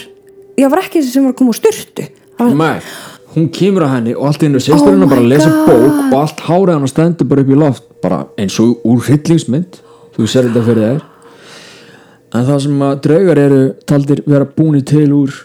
ég 0.59 0.71
var 0.71 0.83
ekki 0.83 0.99
þessi 0.99 1.15
sem 1.15 1.27
var 1.27 1.33
að 1.33 1.39
koma 1.39 1.53
úr 1.53 1.59
styrtu. 1.59 2.07
Nei, 2.39 2.79
hún 3.35 3.47
kemur 3.55 3.85
að 3.87 3.93
henni 3.97 4.15
og 4.15 4.27
allt 4.29 4.43
í 4.43 4.47
hennu 4.47 4.61
sýstur 4.63 4.93
hennar 4.93 5.07
Oh 5.07 5.13
bara 5.15 5.27
lesa 5.27 5.49
God. 5.51 5.69
bók 5.69 6.01
og 6.13 6.17
allt 6.21 6.43
hárið 6.47 6.73
hennar 6.75 6.91
stendur 6.91 7.29
bara 7.29 7.45
upp 7.45 7.53
í 7.53 7.59
loft 7.59 7.87
bara 8.03 8.19
eins 8.39 8.59
og 8.63 8.83
úr 8.87 9.01
hryllingsmynd. 9.07 9.79
Þú 10.15 10.27
sér 10.27 10.49
þetta 10.49 10.65
fyrir 10.67 10.85
þér. 10.85 11.01
En 12.35 12.45
það 12.45 12.59
sem 12.65 12.81
að 12.85 12.97
draugar 13.07 13.39
eru 13.41 13.61
taldir 13.89 14.23
vera 14.27 14.45
búni 14.57 14.83
til 14.85 15.07
úr 15.15 15.35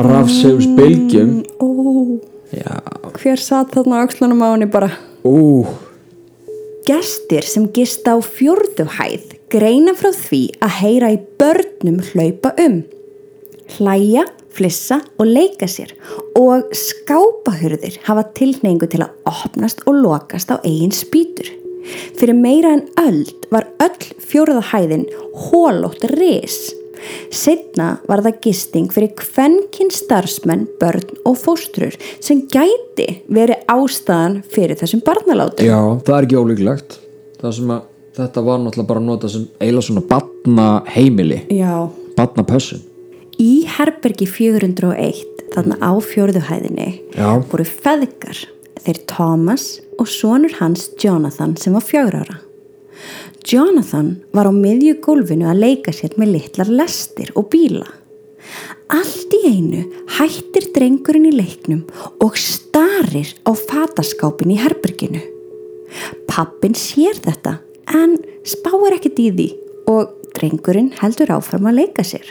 rafsegus 0.00 0.68
bylgjum 0.78 1.32
Ó, 1.60 1.66
já, 2.54 2.80
hver 3.20 3.40
satt 3.40 3.74
þarna 3.74 4.02
á 4.02 4.04
öxlunum 4.06 4.42
á 4.44 4.48
henni 4.52 4.70
bara? 4.70 4.90
ú 5.24 5.66
Gestir 6.88 7.44
sem 7.46 7.68
gista 7.74 8.16
á 8.16 8.18
fjórðu 8.24 8.88
hæð 8.96 9.36
greina 9.52 9.92
frá 9.98 10.10
því 10.16 10.40
að 10.64 10.76
heyra 10.80 11.10
í 11.14 11.18
börnum 11.38 12.00
hlaupa 12.10 12.54
um. 12.62 12.80
Hlæja, 13.76 14.24
flissa 14.50 15.00
og 15.20 15.28
leika 15.28 15.68
sér 15.70 15.92
og 16.38 16.72
skápahurðir 16.74 18.00
hafa 18.08 18.24
tilneingu 18.34 18.88
til 18.90 19.04
að 19.04 19.30
opnast 19.30 19.84
og 19.86 20.00
lokast 20.00 20.50
á 20.50 20.56
eigin 20.64 20.94
spýtur. 20.94 21.52
Fyrir 22.18 22.36
meira 22.36 22.74
en 22.76 22.86
öld 23.00 23.48
var 23.52 23.68
öll 23.82 24.10
fjórða 24.18 24.64
hæðin 24.72 25.06
hólótt 25.46 26.04
ris. 26.16 26.70
Setna 27.34 27.92
var 28.08 28.24
það 28.26 28.40
gisting 28.46 28.90
fyrir 28.94 29.14
kvenkinn 29.18 29.92
starfsmenn, 29.94 30.66
börn 30.80 31.06
og 31.24 31.38
fóstrur 31.40 31.96
sem 32.22 32.42
gæti 32.50 33.22
verið 33.30 33.64
ástæðan 33.70 34.40
fyrir 34.50 34.78
þessum 34.80 35.04
barnalátum. 35.06 35.66
Já, 35.66 35.80
það 36.04 36.18
er 36.18 36.28
ekki 36.28 36.40
ólíklegt 36.40 37.00
að 37.40 37.80
þetta 38.16 38.44
var 38.44 38.60
náttúrulega 38.60 38.90
bara 38.90 39.00
að 39.00 39.08
nota 39.08 39.30
sem 39.32 39.48
eiginlega 39.60 39.86
svona 39.86 40.06
batna 40.10 40.68
heimili 40.90 41.42
Já. 41.54 41.88
batna 42.18 42.44
pössun 42.44 42.82
Í 43.40 43.64
herbergi 43.72 44.26
401, 44.28 45.46
þarna 45.54 45.78
á 45.80 45.96
fjórðuhæðinni, 46.04 46.88
Já. 47.16 47.40
voru 47.48 47.64
feðgar, 47.64 48.42
þeir 48.84 48.98
Thomas 49.08 49.78
og 49.96 50.10
sonur 50.12 50.58
hans 50.58 50.90
Jonathan 51.00 51.54
sem 51.56 51.72
var 51.72 51.86
fjögur 51.86 52.18
ára. 52.20 52.36
Jonathan 53.46 54.18
var 54.36 54.50
á 54.50 54.52
miðju 54.52 54.98
gólfinu 55.04 55.48
að 55.48 55.62
leika 55.64 55.94
sér 55.94 56.16
með 56.20 56.34
litlar 56.34 56.70
lestir 56.70 57.32
og 57.38 57.48
bíla. 57.52 57.86
Allt 58.90 59.32
í 59.36 59.40
einu 59.48 59.84
hættir 60.18 60.66
drengurinn 60.74 61.28
í 61.30 61.34
leiknum 61.34 61.84
og 62.20 62.38
starir 62.40 63.32
á 63.46 63.50
fataskápin 63.54 64.52
í 64.54 64.58
herberginu. 64.60 65.22
Pappin 66.28 66.76
sér 66.78 67.18
þetta 67.22 67.58
en 67.96 68.18
spáir 68.46 68.98
ekkert 68.98 69.22
í 69.22 69.30
því 69.30 69.48
og 69.90 70.12
drengurinn 70.36 70.92
heldur 71.00 71.32
áfram 71.38 71.70
að 71.70 71.80
leika 71.82 72.04
sér. 72.06 72.26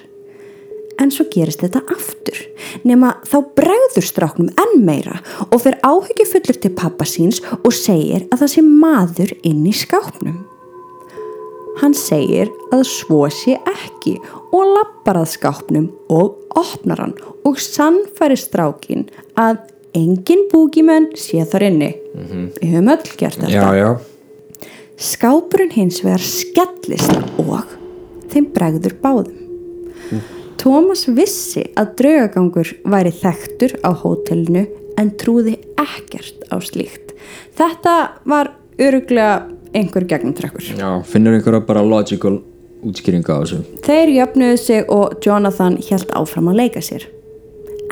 En 1.00 1.12
svo 1.16 1.26
gerist 1.32 1.64
þetta 1.64 1.82
aftur 1.96 2.38
nema 2.84 3.16
þá 3.28 3.38
bregður 3.56 4.06
stráknum 4.06 4.52
enn 4.60 4.86
meira 4.86 5.22
og 5.48 5.62
fer 5.64 5.80
áhyggju 5.80 6.28
fullur 6.28 6.60
til 6.60 6.76
pappa 6.76 7.08
síns 7.08 7.40
og 7.64 7.72
segir 7.76 8.28
að 8.28 8.44
það 8.44 8.56
sé 8.56 8.66
maður 8.68 9.36
inn 9.48 9.64
í 9.68 9.76
skápnum. 9.76 10.42
Hann 11.78 11.94
segir 11.96 12.50
að 12.74 12.84
svo 12.90 13.24
sé 13.32 13.56
ekki 13.70 14.18
og 14.50 14.64
lappar 14.74 15.22
að 15.22 15.30
skápnum 15.36 15.90
og 16.12 16.40
opnar 16.58 17.04
hann 17.06 17.16
og 17.48 17.60
sannfæri 17.62 18.38
strákin 18.40 19.06
að 19.40 19.62
engin 19.98 20.48
búgimenn 20.52 21.12
sé 21.18 21.46
þar 21.50 21.70
inni. 21.70 21.92
Við 22.60 22.74
höfum 22.74 22.94
öll 22.96 23.14
gert 23.18 23.44
þetta. 23.46 23.76
já 23.78 23.90
Skápurinn 25.00 25.72
hins 25.72 26.02
vegar 26.04 26.20
skellist 26.20 27.14
og 27.40 27.70
þeim 28.34 28.50
bregður 28.52 28.98
báðum. 29.00 29.38
Tómas 30.60 31.06
vissi 31.08 31.64
að 31.80 31.94
draugagangur 32.02 32.74
væri 32.84 33.14
þekktur 33.16 33.78
á 33.80 33.96
hótelinu 33.96 34.66
en 35.00 35.14
trúði 35.16 35.56
ekkert 35.80 36.44
á 36.52 36.60
slíkt. 36.60 37.14
Þetta 37.56 37.96
var 38.28 38.52
öruglega 38.76 39.48
einhver 39.76 40.06
gegnumtrekkur. 40.10 40.74
Já, 40.80 40.90
finnur 41.06 41.38
einhverja 41.38 41.62
bara 41.66 41.84
logical 41.86 42.40
útskýringa 42.86 43.36
á 43.36 43.40
þessu 43.44 43.62
Þeir 43.86 44.14
jöfnuðu 44.16 44.60
sig 44.60 44.92
og 44.94 45.20
Jonathan 45.26 45.78
helt 45.90 46.12
áfram 46.16 46.52
að 46.52 46.62
leika 46.64 46.84
sér. 46.84 47.06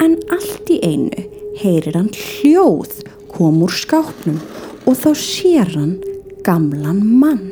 En 0.03 0.17
allt 0.31 0.69
í 0.71 0.79
einu 0.85 1.25
heyrir 1.57 1.97
hann 1.97 2.11
hljóð 2.13 3.01
kom 3.33 3.63
úr 3.65 3.73
skápnum 3.73 4.39
og 4.87 4.97
þá 4.97 5.09
sér 5.17 5.73
hann 5.75 5.97
gamlan 6.45 7.01
mann. 7.19 7.49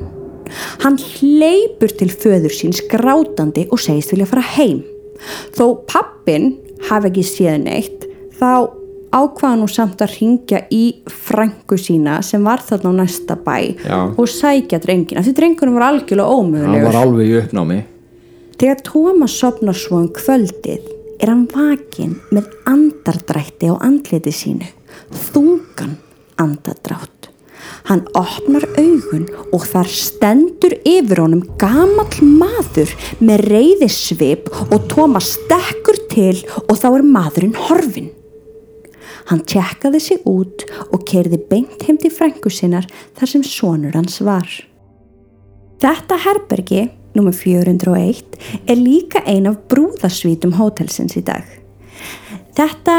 Hann 0.84 0.98
hleypur 1.02 1.92
til 2.00 2.12
föður 2.14 2.54
síns 2.54 2.84
grátandi 2.92 3.66
og 3.72 3.82
segist 3.82 4.14
vilja 4.14 4.30
fara 4.30 4.46
heim. 4.56 4.84
Þó 5.58 5.82
pappin 5.90 6.54
hafi 6.90 7.12
ekki 7.12 7.26
séð 7.26 7.64
neitt 7.66 8.06
þá 8.38 8.70
ákvaða 9.16 9.56
nú 9.62 9.72
samt 9.72 10.04
að 10.04 10.18
ringja 10.20 10.62
í 10.76 10.84
frængu 11.08 11.80
sína 11.80 12.20
sem 12.26 12.44
var 12.44 12.64
þarna 12.66 12.92
á 12.92 13.00
næsta 13.02 13.40
bæ 13.40 13.58
Já. 13.82 14.00
og 14.12 14.30
sækja 14.30 14.82
drengina 14.84 15.24
því 15.26 15.36
drengunum 15.40 15.80
var 15.80 15.90
algjörlega 15.90 16.28
hann 16.28 16.46
ómögulegur 16.46 16.90
var 16.92 17.02
alveg 17.02 17.32
í 17.32 17.38
uppnámi 17.42 17.82
Þegar 18.56 18.80
Tómas 18.88 19.34
sopnar 19.36 19.76
svo 19.76 19.98
um 20.00 20.08
kvöldið 20.16 20.86
er 21.20 21.28
hann 21.28 21.44
vakin 21.52 22.14
með 22.32 22.54
andardrætti 22.72 23.68
á 23.68 23.76
andliti 23.84 24.32
sínu, 24.32 24.70
þungan 25.12 25.98
andardrátt. 26.40 27.32
Hann 27.90 28.06
opnar 28.16 28.64
augun 28.80 29.26
og 29.52 29.66
þar 29.68 29.92
stendur 29.92 30.78
yfir 30.88 31.20
honum 31.26 31.44
gamall 31.60 32.16
maður 32.24 32.96
með 33.20 33.44
reyði 33.52 33.90
svip 33.92 34.48
og 34.70 34.88
Tómas 34.92 35.34
stekkur 35.36 36.00
til 36.14 36.38
og 36.64 36.78
þá 36.80 36.88
er 36.94 37.08
maðurinn 37.12 37.60
horfin. 37.68 38.14
Hann 39.30 39.42
tjekkaði 39.50 40.00
sig 40.02 40.20
út 40.30 40.66
og 40.94 41.06
kerði 41.10 41.40
beint 41.50 41.82
heim 41.88 41.98
til 41.98 42.12
frængu 42.14 42.52
sinnar 42.54 42.86
þar 43.18 43.32
sem 43.32 43.44
sonur 43.44 43.96
hans 43.98 44.20
var. 44.22 44.46
Þetta 45.82 46.18
herbergi, 46.26 46.84
nr. 47.16 47.32
401, 47.36 48.38
er 48.68 48.76
líka 48.80 49.22
ein 49.28 49.48
af 49.50 49.58
brúðasvítum 49.72 50.56
hótelsins 50.60 51.16
í 51.20 51.24
dag. 51.26 51.44
Þetta 52.56 52.98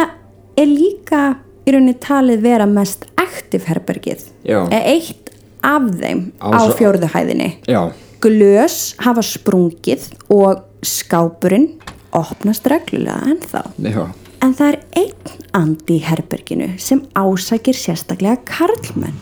er 0.59 0.67
líka 0.71 1.23
í 1.67 1.73
rauninni 1.75 1.97
talið 2.03 2.43
vera 2.45 2.67
mest 2.71 3.07
aktiv 3.21 3.65
herbergið. 3.71 4.27
Já. 4.47 4.61
Er 4.73 4.85
eitt 4.97 5.31
af 5.67 5.89
þeim 6.01 6.31
á 6.41 6.49
Á- 6.63 6.75
fjórðu 6.79 7.09
hæðinni. 7.15 7.57
já, 7.67 7.93
Glös 8.21 8.95
hafa 8.99 9.21
sprungið 9.23 10.07
og 10.33 10.63
skápurinn 10.83 11.77
opnast 12.13 12.65
reglulega 12.67 13.21
ennþá. 13.29 13.63
já, 13.79 14.07
En 14.47 14.53
það 14.55 14.69
er 14.69 14.77
einn 15.01 15.47
andi 15.59 15.97
í 15.97 16.03
herberginu 16.07 16.67
sem 16.79 17.01
ásækir 17.19 17.75
sérstaklega 17.75 18.45
karlmenn. 18.47 19.17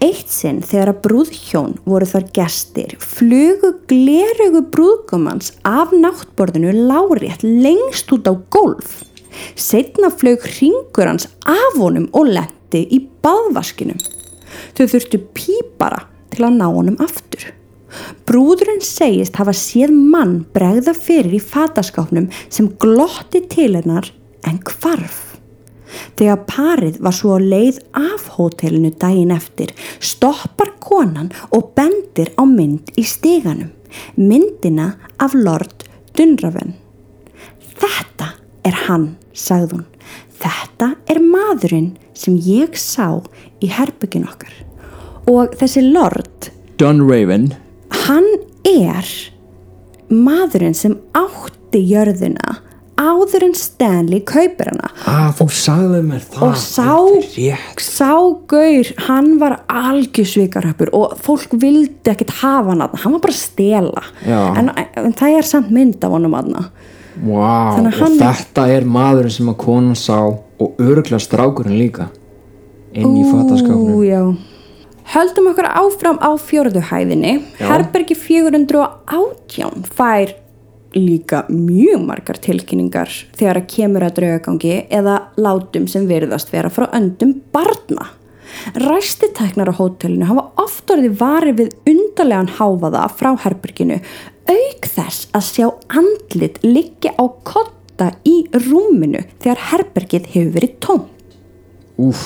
Eitt 0.00 0.30
sinn 0.32 0.62
þegar 0.64 0.94
að 0.94 1.02
brúðhjón 1.04 1.74
voru 1.84 2.08
þar 2.08 2.24
gestir 2.38 2.94
flugu 3.02 3.74
glerugu 3.90 4.62
brúðgumans 4.72 5.52
af 5.68 5.92
náttborðinu 5.92 6.72
lárétt 6.88 7.44
lengst 7.44 8.16
út 8.16 8.24
á 8.24 8.32
gólf. 8.48 9.02
Setna 9.60 10.08
flög 10.08 10.48
hringur 10.48 11.10
hans 11.10 11.28
af 11.44 11.76
honum 11.76 12.08
og 12.16 12.32
lendi 12.32 12.86
í 12.88 13.04
baðvaskinum. 13.20 14.00
Þau 14.72 14.86
þurftu 14.86 15.20
pípara 15.36 16.06
til 16.32 16.48
að 16.48 16.60
ná 16.62 16.70
honum 16.70 17.02
aftur. 17.04 17.50
Brúðurinn 18.24 18.80
segist 18.80 19.36
hafa 19.36 19.52
séð 19.52 19.92
mann 19.92 20.46
bregða 20.56 20.96
fyrir 20.96 21.36
í 21.36 21.44
fataskápnum 21.44 22.32
sem 22.48 22.72
glotti 22.80 23.44
til 23.52 23.74
hennar 23.76 24.08
en 24.44 24.60
hvarf. 24.64 25.22
Þegar 26.18 26.42
parið 26.48 26.98
var 27.04 27.14
svo 27.14 27.36
leið 27.40 27.78
af 27.96 28.26
hótelinu 28.36 28.90
daginn 29.00 29.32
eftir 29.34 29.72
stoppar 30.00 30.74
konan 30.82 31.30
og 31.54 31.72
bendir 31.78 32.32
á 32.36 32.42
mynd 32.48 32.92
í 32.98 33.04
steganum. 33.06 33.72
Myndina 34.16 34.92
af 35.22 35.36
Lord 35.36 35.86
Dunraven. 36.16 36.74
Þetta 37.76 38.32
er 38.66 38.80
hann, 38.86 39.14
sagði 39.32 39.76
hún. 39.76 39.86
Þetta 40.36 40.90
er 41.08 41.22
maðurinn 41.22 41.94
sem 42.16 42.36
ég 42.36 42.76
sá 42.80 43.22
í 43.62 43.70
herbyggin 43.72 44.26
okkar. 44.28 44.52
Og 45.30 45.56
þessi 45.58 45.82
Lord 45.86 46.50
Dunraven 46.80 47.50
hann 48.06 48.28
er 48.66 49.08
maðurinn 50.12 50.76
sem 50.76 50.96
átti 51.16 51.80
jörðina 51.88 52.60
áður 52.96 53.44
en 53.48 53.54
Stanley 53.58 54.22
kaupir 54.26 54.70
hana. 54.72 54.90
Ah, 55.04 55.30
það 55.36 55.44
og 56.46 56.56
sá, 56.60 56.90
sá 57.82 58.12
gaur 58.48 58.92
hann 59.08 59.32
var 59.42 59.58
algjörsvikaröppur 59.68 60.92
og 60.96 61.16
fólk 61.22 61.56
vildi 61.60 62.12
ekkert 62.12 62.38
hafa 62.40 62.72
hann 62.72 62.84
þarna. 62.84 63.02
hann 63.04 63.16
var 63.16 63.24
bara 63.26 63.36
að 63.36 63.42
stela. 63.42 64.04
En, 64.26 64.70
en 64.96 65.16
það 65.16 65.38
er 65.40 65.50
samt 65.54 65.72
mynd 65.74 66.04
af 66.04 66.16
honum 66.16 66.38
aðna 66.38 66.68
að 67.16 67.86
og 67.96 68.18
þetta 68.20 68.66
er 68.74 68.84
maðurinn 68.84 69.32
sem 69.32 69.48
að 69.48 69.58
konan 69.62 69.96
sá 69.96 70.18
og 70.26 70.80
örgla 70.82 71.20
strákurinn 71.22 71.78
líka 71.78 72.10
inn 72.96 73.16
í 73.16 73.24
fattaskapnum 73.30 74.04
já. 74.04 74.20
Höldum 75.06 75.52
okkur 75.52 75.68
áfram 75.70 76.18
á 76.18 76.34
fjórðu 76.34 76.82
hæðinni. 76.88 77.36
Herbergi 77.60 78.16
418 78.18 79.86
fær 79.94 80.34
líka 80.96 81.44
mjög 81.52 82.04
margar 82.08 82.38
tilkynningar 82.42 83.12
þegar 83.36 83.60
að 83.60 83.68
kemur 83.72 84.06
að 84.06 84.14
draugagangi 84.20 84.76
eða 84.98 85.16
látum 85.38 85.88
sem 85.90 86.06
virðast 86.08 86.52
vera 86.54 86.72
frá 86.72 86.88
öndum 86.96 87.36
barna. 87.54 88.10
Ræstitæknar 88.80 89.70
á 89.70 89.78
hótelinu 89.78 90.28
hafa 90.28 90.46
oft 90.62 90.90
orðið 90.90 91.18
varið 91.20 91.60
við 91.60 91.92
undarlegan 91.92 92.52
háfaða 92.56 93.04
frá 93.12 93.34
herberginu 93.44 94.00
auk 94.46 94.86
þess 94.86 95.28
að 95.36 95.48
sjá 95.50 95.66
andlit 95.90 96.60
liggja 96.64 97.12
á 97.18 97.24
kotta 97.46 98.12
í 98.24 98.46
rúminu 98.68 99.24
þegar 99.42 99.62
herbergið 99.72 100.32
hefur 100.32 100.54
verið 100.56 100.74
tóm 100.84 101.04
Úf, 101.96 102.22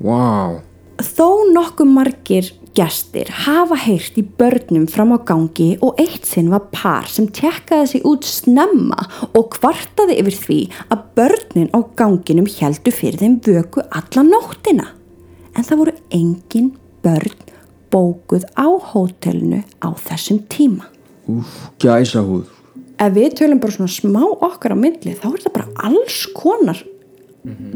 vá. 0.00 0.64
Þó 1.04 1.44
nokkuð 1.52 1.90
margir 1.92 2.46
gestir 2.76 3.30
hafa 3.44 3.76
heyrt 3.80 4.18
í 4.20 4.24
börnum 4.40 4.86
fram 4.90 5.14
á 5.14 5.18
gangi 5.28 5.70
og 5.84 5.98
eitt 6.00 6.26
sinn 6.28 6.50
var 6.52 6.66
par 6.74 7.08
sem 7.10 7.28
tekkaði 7.28 7.86
sig 7.92 8.06
út 8.08 8.26
snemma 8.28 8.98
og 9.32 9.50
kvartaði 9.56 10.18
yfir 10.22 10.38
því 10.42 10.58
að 10.94 11.06
börnin 11.18 11.72
á 11.72 11.78
ganginum 12.00 12.50
heldu 12.58 12.94
fyrir 12.94 13.20
þeim 13.22 13.38
vöku 13.46 13.84
alla 13.88 14.24
nóttina. 14.26 14.90
En 15.56 15.64
það 15.64 15.82
voru 15.82 15.96
engin 16.14 16.70
börn 17.04 17.40
bókuð 17.92 18.44
á 18.58 18.68
hótelinu 18.92 19.64
á 19.80 19.88
þessum 19.96 20.44
tíma. 20.52 20.86
Úf, 21.28 21.48
gæsa 21.80 22.22
húð 22.24 22.46
Ef 22.98 23.12
við 23.14 23.34
tölum 23.38 23.60
bara 23.62 23.74
svona 23.76 23.92
smá 23.92 24.24
okkar 24.26 24.74
á 24.74 24.78
milli 24.78 25.12
þá 25.14 25.28
er 25.30 25.42
það 25.44 25.52
bara 25.54 25.86
alls 25.86 26.22
konar 26.34 26.80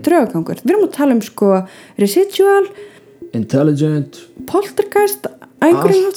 draugagangur. 0.02 0.58
Við 0.64 0.72
erum 0.72 0.88
að 0.88 0.96
tala 0.96 1.14
um 1.14 1.20
sko 1.22 1.52
residual, 2.00 2.64
Intelligent 3.32 4.18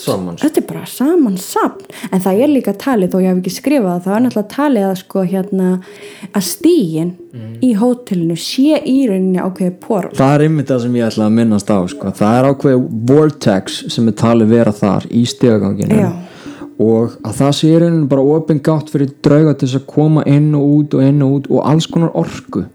saman. 0.01 0.37
þetta 0.41 0.61
er 0.61 0.67
bara 0.69 0.85
saman 0.89 1.37
sapn 1.41 1.85
en 2.09 2.23
það 2.23 2.41
er 2.41 2.51
líka 2.51 2.73
talið 2.81 3.13
þó 3.13 3.17
ég 3.21 3.27
hef 3.29 3.41
ekki 3.41 3.53
skrifað 3.53 3.89
það, 3.91 4.05
það 4.05 4.15
er 4.15 4.23
náttúrulega 4.25 4.53
talið 4.55 4.87
að 4.89 4.95
sko 5.01 5.25
hérna 5.29 5.69
að 6.31 6.47
stígin 6.49 7.11
í 7.63 7.71
hótelinu 7.77 8.37
sé 8.39 8.79
í 8.81 8.97
rauninni 9.09 9.41
ákveði 9.41 9.73
porl 9.83 10.13
Það 10.17 10.35
er 10.35 10.45
einmitt 10.47 10.71
það 10.71 10.85
sem 10.85 10.99
ég 10.99 11.09
ætla 11.09 11.27
að 11.27 11.35
minnast 11.39 11.71
á 11.71 11.79
sko. 11.91 12.13
Það 12.15 12.37
er 12.37 12.47
ákveð 12.51 12.85
vortex 13.11 13.81
sem 13.93 14.07
er 14.09 14.17
talið 14.21 14.53
vera 14.55 14.73
þar 14.75 15.09
í 15.11 15.25
stegaganginu 15.29 15.99
Já. 15.99 16.11
og 16.85 17.17
að 17.25 17.41
það 17.41 17.57
sé 17.59 17.71
í 17.71 17.81
rauninu 17.83 18.07
bara 18.11 18.29
opin 18.35 18.63
gátt 18.65 18.93
fyrir 18.93 19.13
drauga 19.25 19.55
til 19.55 19.67
þess 19.67 19.81
að 19.81 19.89
koma 19.93 20.25
inn 20.29 20.53
og 20.57 20.71
út 20.79 20.97
og 20.97 21.05
inn 21.05 21.21
og 21.25 21.37
út 21.39 21.51
og 21.51 21.67
alls 21.73 21.89
konar 21.91 22.15
orku 22.17 22.65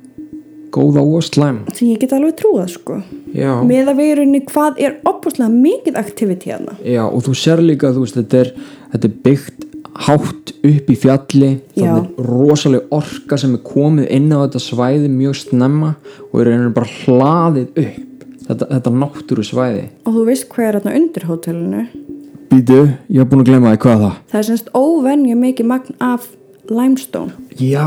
góða 0.74 1.04
og 1.04 1.24
slæm. 1.26 1.62
Sem 1.74 1.90
ég 1.90 2.02
get 2.02 2.14
alveg 2.16 2.36
trúað 2.40 2.68
sko. 2.74 3.00
Já, 3.36 3.54
með 3.66 3.92
að 3.94 4.04
rauninni 4.20 4.42
hvað 4.50 4.78
er 4.82 5.00
opuslega 5.08 5.50
mikið 5.52 5.98
aktiviti 6.00 6.52
hérna. 6.52 6.76
Já 6.84 7.02
og 7.06 7.24
þú 7.26 7.36
sér 7.38 7.64
líka 7.64 7.94
þú 7.94 8.06
veist, 8.06 8.20
þetta, 8.20 8.44
er, 8.44 8.52
þetta 8.94 9.10
er 9.10 9.18
byggt 9.26 9.66
hátt 10.00 10.52
upp 10.64 10.90
í 10.92 10.96
fjalli. 10.96 11.50
Já. 11.74 11.90
það 11.90 11.98
er 11.98 12.28
rosaleg 12.30 12.94
orka 12.94 13.38
sem 13.40 13.56
er 13.56 13.64
komið 13.66 14.12
inn 14.16 14.30
á 14.32 14.38
þetta 14.44 14.62
svæði 14.62 15.10
mjög 15.12 15.42
snemma 15.44 15.94
og 16.30 16.40
er 16.40 16.50
rauninu 16.50 16.72
bara 16.76 16.94
hlaðið 17.00 17.82
upp 17.84 18.06
þetta, 18.50 18.68
þetta 18.74 18.94
náttúru 19.02 19.46
svæði 19.46 19.84
og 20.04 20.16
þú 20.16 20.24
veist 20.28 20.48
hvað 20.52 20.66
er 20.66 20.78
hérna 20.78 20.96
undir 21.00 21.28
hótelinu? 21.28 21.84
Býtu, 22.50 22.80
ég 23.06 23.22
hef 23.22 23.30
búin 23.30 23.44
að 23.44 23.52
glemma 23.52 23.74
því 23.74 23.82
hvað 23.84 24.04
það? 24.04 24.14
Það 24.32 24.40
er 24.40 24.46
semst 24.48 24.70
óvenju 24.74 25.36
mikið 25.38 25.68
magn 25.70 25.98
af 26.02 26.26
limestone. 26.70 27.34
Já, 27.58 27.86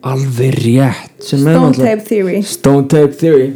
alveg 0.00 0.54
rétt 0.54 1.26
stone 1.26 1.74
tape 1.74 2.04
theory. 2.06 2.42
Stone 2.42 2.86
Tape 2.86 3.12
Theory. 3.18 3.52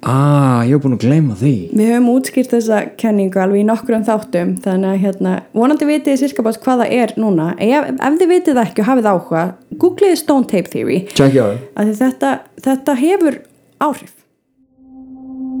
Ah, 0.00 0.62
ég 0.62 0.76
hef 0.76 0.82
búin 0.84 0.94
að 0.94 1.02
gleyma 1.08 1.34
því. 1.40 1.52
Við 1.74 1.88
höfum 1.90 2.10
útskýrt 2.12 2.52
þessa 2.54 2.82
kenningu 3.00 3.40
alveg 3.42 3.64
í 3.64 3.66
nokkrum 3.66 4.04
þáttum 4.06 4.52
þannig 4.62 4.92
að 4.92 5.00
hérna, 5.02 5.32
vonandi 5.56 5.88
vitið 5.88 6.12
þið 6.12 6.20
sirka 6.20 6.44
bara 6.46 6.60
hvað 6.62 6.82
það 6.84 6.94
er 6.98 7.14
núna. 7.18 7.48
Ef, 7.58 7.88
ef 7.96 8.20
þið 8.20 8.30
vitið 8.30 8.60
ekki 8.62 8.84
og 8.84 8.88
hafið 8.92 9.08
áhuga 9.10 9.42
googliði 9.82 10.20
Stone 10.20 10.46
Tape 10.52 10.70
Theory. 10.70 11.00
Þetta, 11.18 12.32
þetta 12.68 12.96
hefur 13.00 13.40
áhrif. 13.82 14.14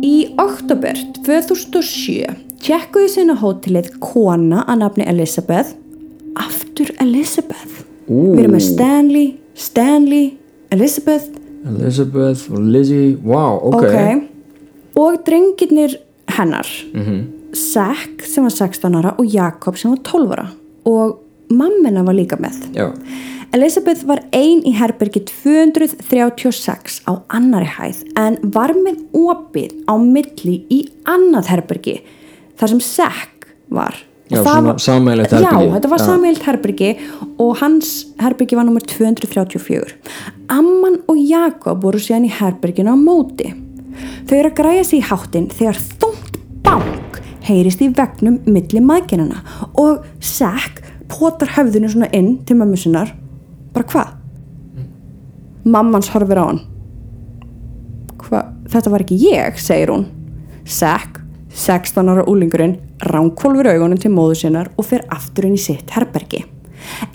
Í 0.06 0.14
oktober 0.38 1.02
2007 1.26 2.38
tjekkuðu 2.62 3.10
sinna 3.10 3.34
hótelið 3.42 3.90
kona 3.98 4.62
að 4.70 4.84
nafni 4.84 5.10
Elizabeth. 5.10 5.74
Aftur 6.38 6.94
Elizabeth 7.02 7.87
Ú. 8.08 8.34
Við 8.34 8.42
erum 8.42 8.56
með 8.56 8.64
Stanley, 8.66 9.26
Stanley 9.54 10.26
Elizabeth. 10.74 11.30
Elizabeth 11.68 12.50
og 12.52 12.66
Lizzie, 12.72 13.16
wow, 13.24 13.58
ok, 13.68 13.84
ok. 13.84 14.28
Og 14.98 15.18
drengirnir 15.26 15.98
hennar. 16.38 16.68
Mhm. 16.94 17.24
Zack 17.56 18.26
sem 18.28 18.44
var 18.44 18.52
16 18.52 18.94
ára 18.94 19.14
og 19.18 19.26
Jakob 19.32 19.78
sem 19.78 19.90
var 19.90 20.02
12 20.04 20.34
ára. 20.36 20.46
Og 20.84 21.18
mammina 21.50 22.04
var 22.04 22.14
líka 22.14 22.36
með. 22.36 22.58
Já, 22.76 22.92
Elizabeth 23.56 24.04
var 24.04 24.20
ein 24.36 24.60
í 24.68 24.74
herbergi 24.76 25.22
236 25.24 27.00
á 27.08 27.16
annari 27.32 27.68
hæð 27.78 28.02
en 28.20 28.36
var 28.52 28.74
með 28.76 28.98
opið 29.16 29.72
á 29.88 29.96
milli 29.96 30.58
í 30.68 30.82
annað 31.08 31.48
herbergi 31.54 31.94
þar 32.60 32.74
sem 32.74 32.82
Zack 32.84 33.48
var 33.72 33.96
Já, 34.28 34.42
svona 34.42 34.62
var- 34.72 34.78
sameiginlegt 34.84 35.32
Já, 35.32 35.52
þetta 35.74 35.88
var 35.92 35.98
Já. 36.02 36.04
sameigilt 36.04 36.42
herbergi 36.48 36.90
og 37.38 37.56
hans 37.62 37.92
herbergi 38.20 38.56
var 38.58 38.64
nummer 38.68 38.80
234 38.80 39.94
Amman 40.52 40.98
og 41.08 41.16
Jakob 41.16 41.82
voru 41.82 41.98
síðan 42.02 42.26
í 42.28 42.32
herberginu 42.36 42.92
á 42.92 42.98
móti 42.98 43.54
þau 44.28 44.36
eru 44.38 44.50
að 44.50 44.58
græja 44.60 44.84
sig 44.84 45.00
í 45.00 45.06
háttin 45.08 45.48
þegar 45.48 45.80
þungt 46.02 46.36
bank 46.62 47.20
heyrist 47.48 47.80
í 47.80 47.88
vegnum 47.96 48.40
milli 48.46 48.80
maðginana 48.84 49.40
og 49.80 50.04
Zack 50.20 50.82
potar 51.08 51.48
höfðinu 51.56 51.88
svona 51.88 52.10
inn 52.12 52.34
til 52.44 52.56
mömmu 52.60 52.76
sinnar 52.76 53.14
bara 53.72 53.86
hvað? 53.88 54.14
Mammans 55.64 56.08
horfir 56.12 56.36
á 56.40 56.44
hann 56.48 56.60
Hva? 58.28 58.42
Þetta 58.68 58.90
var 58.92 59.00
ekki 59.04 59.16
ég, 59.32 59.56
segir 59.56 59.88
hún 59.94 60.06
Zack, 60.68 61.20
16 61.58 62.12
ára 62.12 62.26
úlingurinn 62.30 62.76
ránkvolfur 63.10 63.66
augunum 63.72 63.98
til 63.98 64.12
móðu 64.14 64.38
sinnar 64.42 64.70
og 64.76 64.86
fer 64.86 65.04
aftur 65.14 65.48
inn 65.48 65.58
í 65.58 65.62
sitt 65.62 65.90
herbergi. 65.96 66.44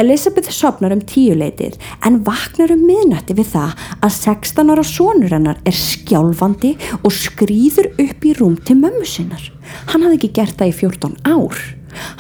Elizabeth 0.02 0.52
sopnar 0.52 0.94
um 0.94 1.02
tíuleitið 1.08 1.78
en 2.06 2.20
vaknar 2.28 2.74
um 2.76 2.84
miðnætti 2.88 3.36
við 3.38 3.54
það 3.54 3.86
að 4.04 4.16
16 4.18 4.74
ára 4.74 4.86
sonur 4.88 5.34
hennar 5.34 5.62
er 5.68 5.78
skjálfandi 5.78 6.74
og 7.00 7.16
skrýður 7.16 7.94
upp 7.96 8.28
í 8.28 8.36
rúm 8.40 8.58
til 8.68 8.78
mömmu 8.82 9.08
sinnar. 9.08 9.44
Hann 9.90 10.04
hafði 10.04 10.20
ekki 10.20 10.34
gert 10.42 10.60
það 10.60 10.74
í 10.74 10.78
14 10.84 11.18
ár. 11.24 11.64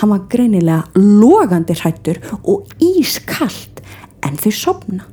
Hann 0.01 0.13
var 0.13 0.27
greinilega 0.31 0.83
logandi 0.99 1.75
hrættur 1.77 2.21
og 2.43 2.69
ískallt 2.83 3.83
en 4.23 4.39
þau 4.39 4.53
sopna 4.55 5.12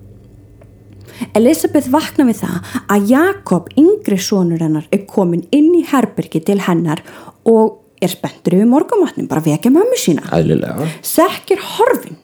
Elizabeth 1.37 1.91
vakna 1.93 2.27
við 2.29 2.43
það 2.43 2.75
að 2.91 3.11
Jakob, 3.13 3.71
yngri 3.81 4.19
sonur 4.21 4.63
hennar, 4.65 4.87
er 4.93 5.05
komin 5.09 5.47
inn 5.55 5.73
í 5.79 5.85
herbergi 5.91 6.43
til 6.45 6.61
hennar 6.67 7.03
og 7.49 7.81
er 8.01 8.13
spenntur 8.13 8.57
yfir 8.57 8.69
morgumatnum, 8.69 9.29
bara 9.29 9.45
vekja 9.45 9.73
mömmu 9.73 9.99
sína. 10.01 10.25
Æðlilega 10.33 10.89
Sekk 11.05 11.53
er 11.57 11.65
horfin, 11.77 12.17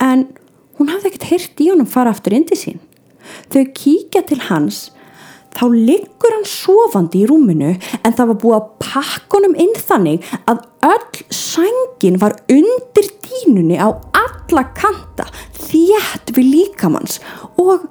en 0.00 0.28
hún 0.80 0.92
hafði 0.92 1.12
ekkert 1.12 1.28
heyrt 1.32 1.60
í 1.60 1.68
honum 1.72 1.90
fara 1.90 2.14
aftur 2.14 2.36
inn 2.36 2.48
til 2.48 2.58
sín. 2.58 2.80
Þau 3.52 3.62
kíkja 3.76 4.24
til 4.26 4.40
hans, 4.48 4.88
þá 5.52 5.64
liggur 5.74 6.32
hann 6.32 6.46
sofandi 6.48 7.24
í 7.24 7.28
rúminu 7.28 7.74
en 7.74 8.14
það 8.16 8.32
var 8.32 8.40
búið 8.42 8.56
að 8.56 8.68
pakka 8.86 9.36
honum 9.36 9.56
inn 9.60 9.72
þannig 9.76 10.26
að 10.50 10.62
öll 10.88 11.22
sængin 11.34 12.20
var 12.22 12.38
undir 12.48 13.10
dínunni 13.26 13.76
á 13.76 13.90
alla 13.92 14.64
kanta, 14.78 15.26
þétt 15.58 16.32
við 16.36 16.52
líkamanns 16.54 17.18
og 17.60 17.88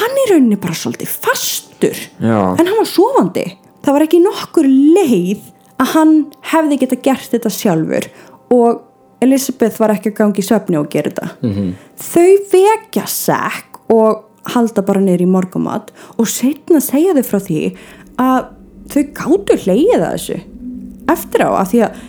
hann 0.00 0.18
í 0.22 0.26
rauninni 0.30 0.58
bara 0.60 0.76
svolítið 0.78 1.12
fastur. 1.24 2.00
Já. 2.20 2.38
en 2.58 2.66
hann 2.66 2.78
var 2.80 2.88
sofandi. 2.88 3.44
Það 3.84 3.96
var 3.96 4.06
ekki 4.06 4.22
nokkur 4.24 4.68
leið 4.68 5.50
að 5.82 5.90
hann 5.92 6.12
hefði 6.52 6.80
geta 6.80 7.00
gert 7.04 7.32
þetta 7.34 7.52
sjálfur. 7.52 8.08
Og 8.54 8.82
Elizabeth 9.24 9.80
var 9.80 9.94
ekki 9.94 10.12
að 10.12 10.18
gangi 10.20 10.42
í 10.42 10.46
svefni 10.46 10.78
og 10.80 10.88
gera 10.92 11.10
þetta. 11.10 11.28
-hmm. 11.42 11.74
þau 11.96 12.32
vekja 12.52 13.06
Zack 13.06 13.80
og 13.88 14.24
halda 14.54 14.82
bara 14.82 15.00
niður 15.00 15.24
í 15.24 15.28
morgumat 15.28 15.92
og 16.18 16.28
setna 16.28 16.80
segja 16.80 17.14
þau 17.14 17.22
frá 17.22 17.38
því 17.40 17.60
að 18.20 18.44
þau 18.92 19.02
gátu 19.20 19.56
hleyið 19.64 20.00
að 20.00 20.12
þessu. 20.16 20.40
Eftir 21.08 21.40
á 21.44 21.50
að 21.52 21.68
því 21.70 21.80
að 21.84 22.02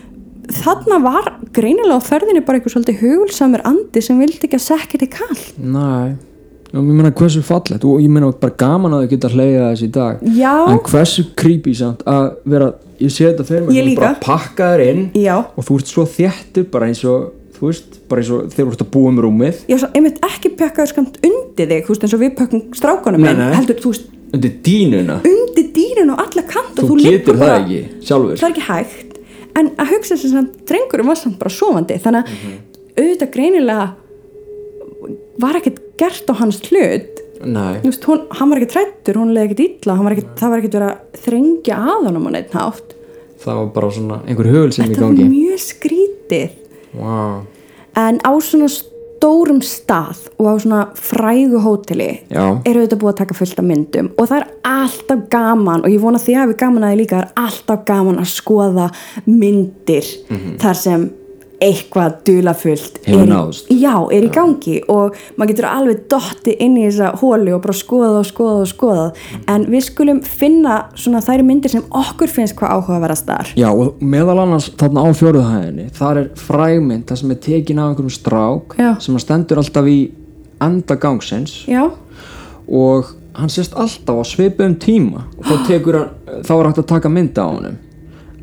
þarna 0.64 1.00
var 1.02 1.34
greinilega 1.56 1.98
á 2.00 2.08
ferðinni 2.08 2.46
bara 2.46 2.60
eitthvað 2.60 2.76
svolítið 2.76 3.02
hugulsamur 3.02 3.64
andi 3.66 4.02
sem 4.02 4.20
vildi 4.20 4.46
ekki 4.46 4.60
að 4.60 4.68
Zack 4.68 4.96
er 4.96 5.08
kall 5.10 5.44
Næ 5.58 6.16
og 6.16 6.35
ég 6.82 6.98
meina 6.98 7.12
hversu 7.16 7.42
fallegt? 7.46 7.86
Og 7.88 8.02
ég 8.04 8.12
meina 8.12 8.32
bara 8.42 8.56
gaman 8.60 8.96
að 8.98 9.06
þau 9.06 9.14
geta 9.14 9.32
hleyja 9.32 9.70
þessi 9.72 9.88
í 9.88 9.94
dag. 9.96 10.26
Já. 10.36 10.54
en 10.72 10.82
hversu 10.90 11.26
creepy 11.40 11.74
samt 11.78 12.04
að 12.10 12.28
vera 12.44 12.74
ég 13.00 13.12
sé 13.12 13.28
þetta 13.30 13.46
fyrir 13.48 13.66
mig 13.68 13.80
þú 13.80 13.96
bara 14.00 14.14
pakka 14.24 14.70
þér 14.74 14.84
inn 14.90 15.02
Já. 15.20 15.36
og 15.44 15.68
þú 15.68 15.80
ert 15.80 15.92
svo 15.92 16.06
þéttur 16.08 16.68
bara 16.72 16.90
eins 16.92 17.04
og 17.08 17.32
þú 17.56 17.70
veist, 17.70 18.00
bara 18.10 18.22
eins 18.22 18.32
og 18.36 18.52
þú 18.52 18.68
ert 18.68 18.84
að 18.84 18.92
búa 18.92 19.12
um 19.14 19.20
rúmið. 19.24 19.62
Já, 19.72 19.78
svo, 19.80 19.90
einmitt 19.96 20.20
ekki 20.28 20.52
pekkaður 20.60 20.92
skamt 20.92 21.20
undir 21.24 21.70
þig, 21.72 21.86
þú 21.88 21.94
veist, 21.94 22.04
eins 22.04 22.16
og 22.18 22.24
við 22.26 22.34
pökkum 22.40 22.64
strákunum 22.76 23.24
Nei, 23.24 23.32
nei. 23.40 23.48
heldur, 23.56 23.80
þú 23.80 23.94
veist, 23.94 24.10
undir 24.36 24.56
dínuna 24.66 25.20
undir 25.24 25.70
dýrin 25.76 26.12
og 26.12 26.20
alla 26.26 26.44
kant 26.50 26.76
þú, 26.76 26.90
þú 26.92 26.98
getur 27.06 27.40
það 27.40 27.54
ekki 27.62 27.82
sjálfur. 28.10 28.40
Það 28.42 28.48
er 28.50 28.56
ekki 28.56 28.66
hægt. 28.68 29.20
En 29.56 29.70
að 29.80 29.92
hugsa 29.94 30.18
sem 30.20 30.34
samt, 30.34 30.58
drengurum 30.68 31.08
var 31.08 31.20
samt 31.20 31.38
bara 31.40 31.54
sofandi. 31.56 31.96
Þannig 32.04 32.28
að 32.28 33.00
auðvitað 33.00 33.32
greinilega 33.32 33.86
var 35.42 35.60
ekkert 35.60 35.82
gert 36.00 36.32
á 36.32 36.34
hans 36.42 36.62
hlut. 36.70 37.22
Veist, 37.46 38.06
hún, 38.08 38.24
hann 38.32 38.50
var 38.52 38.62
ekkert 38.62 38.76
trættur, 38.78 39.20
hún 39.20 39.34
leði 39.36 39.52
ekkert 39.52 39.64
illa 39.66 39.98
hann 39.98 40.08
var 40.08 40.16
ekkert, 40.16 40.34
það 40.40 40.54
var 40.54 40.62
ekkert 40.62 40.78
verið 40.80 40.92
að 40.92 41.24
þrengja 41.26 41.80
að 41.84 42.08
honum 42.08 42.28
á 42.28 42.32
neitt 42.36 42.56
hátt. 42.56 42.96
Það 43.46 43.60
var 43.60 43.72
bara 43.76 43.90
svona 43.94 44.20
einhver 44.26 44.50
hugul 44.50 44.72
sem 44.74 44.86
í 44.86 44.94
þetta 44.94 45.04
var 45.04 45.18
gangi. 45.20 45.30
mjög 45.30 45.64
skrítið. 45.66 46.62
Wow. 46.96 47.42
en 48.00 48.20
á 48.24 48.32
svona 48.40 48.70
stórum 48.72 49.60
stað 49.64 50.30
og 50.40 50.48
á 50.48 50.54
svona 50.64 50.80
frægu 50.96 51.60
hóteli 51.64 52.08
eru 52.32 52.86
þetta 52.86 52.98
búið 53.02 53.12
að 53.12 53.20
taka 53.20 53.38
fullt 53.38 53.60
af 53.60 53.68
myndum. 53.68 54.10
Og 54.16 54.30
það 54.32 54.42
er 54.42 54.48
alltaf 54.72 55.26
gaman 55.32 55.84
og 55.84 55.92
ég 55.92 56.02
vona 56.04 56.22
því 56.22 56.38
að 56.40 56.54
við 56.54 56.58
gaman 56.64 56.88
að 56.88 56.94
því 56.94 57.00
líka 57.02 57.16
það 57.18 57.26
er 57.26 57.46
alltaf 57.46 57.86
gaman 57.88 58.24
að 58.24 58.32
skoða 58.32 58.88
myndir 59.28 60.10
þar 60.64 60.80
sem 60.80 61.06
eitthvað 61.64 62.18
dulafullt 62.28 63.00
er, 63.08 63.30
já, 63.72 63.94
er 64.12 64.26
í 64.26 64.32
gangi 64.34 64.80
og 64.92 65.16
maður 65.38 65.52
getur 65.52 65.68
alveg 65.70 66.02
dottið 66.12 66.64
inn 66.66 66.78
í 66.80 66.86
þessa 66.88 67.12
hóli 67.22 67.54
og 67.56 67.62
bara 67.64 67.76
skoða 67.78 68.20
og 68.20 68.28
skoða 68.28 68.64
og 68.66 68.70
skoða 68.72 69.06
en 69.52 69.68
við 69.72 69.86
skulum 69.88 70.22
finna 70.26 70.82
svona 71.00 71.24
þær 71.26 71.46
myndir 71.48 71.74
sem 71.76 71.86
okkur 71.96 72.32
finnst 72.32 72.58
hvað 72.60 72.76
áhugaverðast 72.76 73.30
þar. 73.30 73.54
Já 73.60 73.70
og 73.72 74.02
meðal 74.04 74.40
annars 74.44 74.72
þarna 74.80 75.06
á 75.06 75.10
fjóruðhæðinni 75.22 75.90
þar 75.96 76.22
er 76.24 76.32
frægmynd 76.40 77.08
það 77.10 77.22
sem 77.22 77.36
er 77.36 77.42
tekin 77.48 77.82
af 77.82 77.92
einhverjum 77.92 78.16
strák 78.18 78.76
Já. 78.80 78.90
sem 79.04 79.16
að 79.16 79.26
stendur 79.26 79.62
alltaf 79.62 79.92
í 79.92 80.00
enda 80.66 80.98
gangsins. 81.00 81.62
Já, 81.70 81.88
og 82.68 83.14
hann 83.36 83.52
sést 83.52 83.76
alltaf 83.76 84.20
á 84.20 84.24
svipum 84.28 84.76
tíma 84.80 85.26
og 85.38 85.48
þá 85.48 85.56
tekur 85.70 86.00
hann 86.02 86.44
þá 86.44 86.54
er 86.58 86.70
hægt 86.70 86.84
að 86.84 86.92
taka 86.92 87.12
mynda 87.12 87.48
á 87.48 87.50
honum. 87.52 87.80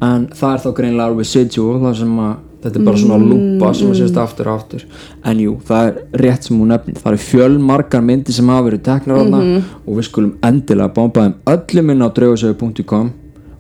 En 0.02 0.24
það 0.34 0.56
er 0.56 0.64
þá 0.64 0.70
greinlega 0.78 1.18
residual 1.18 1.76
það 1.82 2.00
sem 2.00 2.16
að 2.24 2.32
þetta 2.62 2.78
er 2.78 2.86
bara 2.86 3.00
svona 3.00 3.18
lúpa 3.20 3.72
sem 3.74 3.90
að 3.90 3.98
sést 4.00 4.20
aftur 4.22 4.50
og 4.50 4.60
aftur. 4.60 4.86
En 5.26 5.42
jú, 5.42 5.56
það 5.68 5.88
er 5.88 6.22
rétt 6.22 6.46
sem 6.48 6.58
hún 6.58 6.72
nefnir. 6.72 6.98
Það 7.00 7.10
eru 7.12 7.22
fjölmargar 7.26 8.04
myndir 8.06 8.36
sem 8.36 8.52
hafa 8.52 8.66
verið 8.68 8.84
teknar 8.88 9.20
þarna 9.22 9.42
og 9.82 9.98
við 9.98 10.08
skulum 10.08 10.32
endilega 10.46 10.94
bomba 10.96 11.26
þeim 11.26 11.36
öllum 11.54 11.94
inn 11.94 12.06
á 12.06 12.08
draugasögu.com 12.18 13.12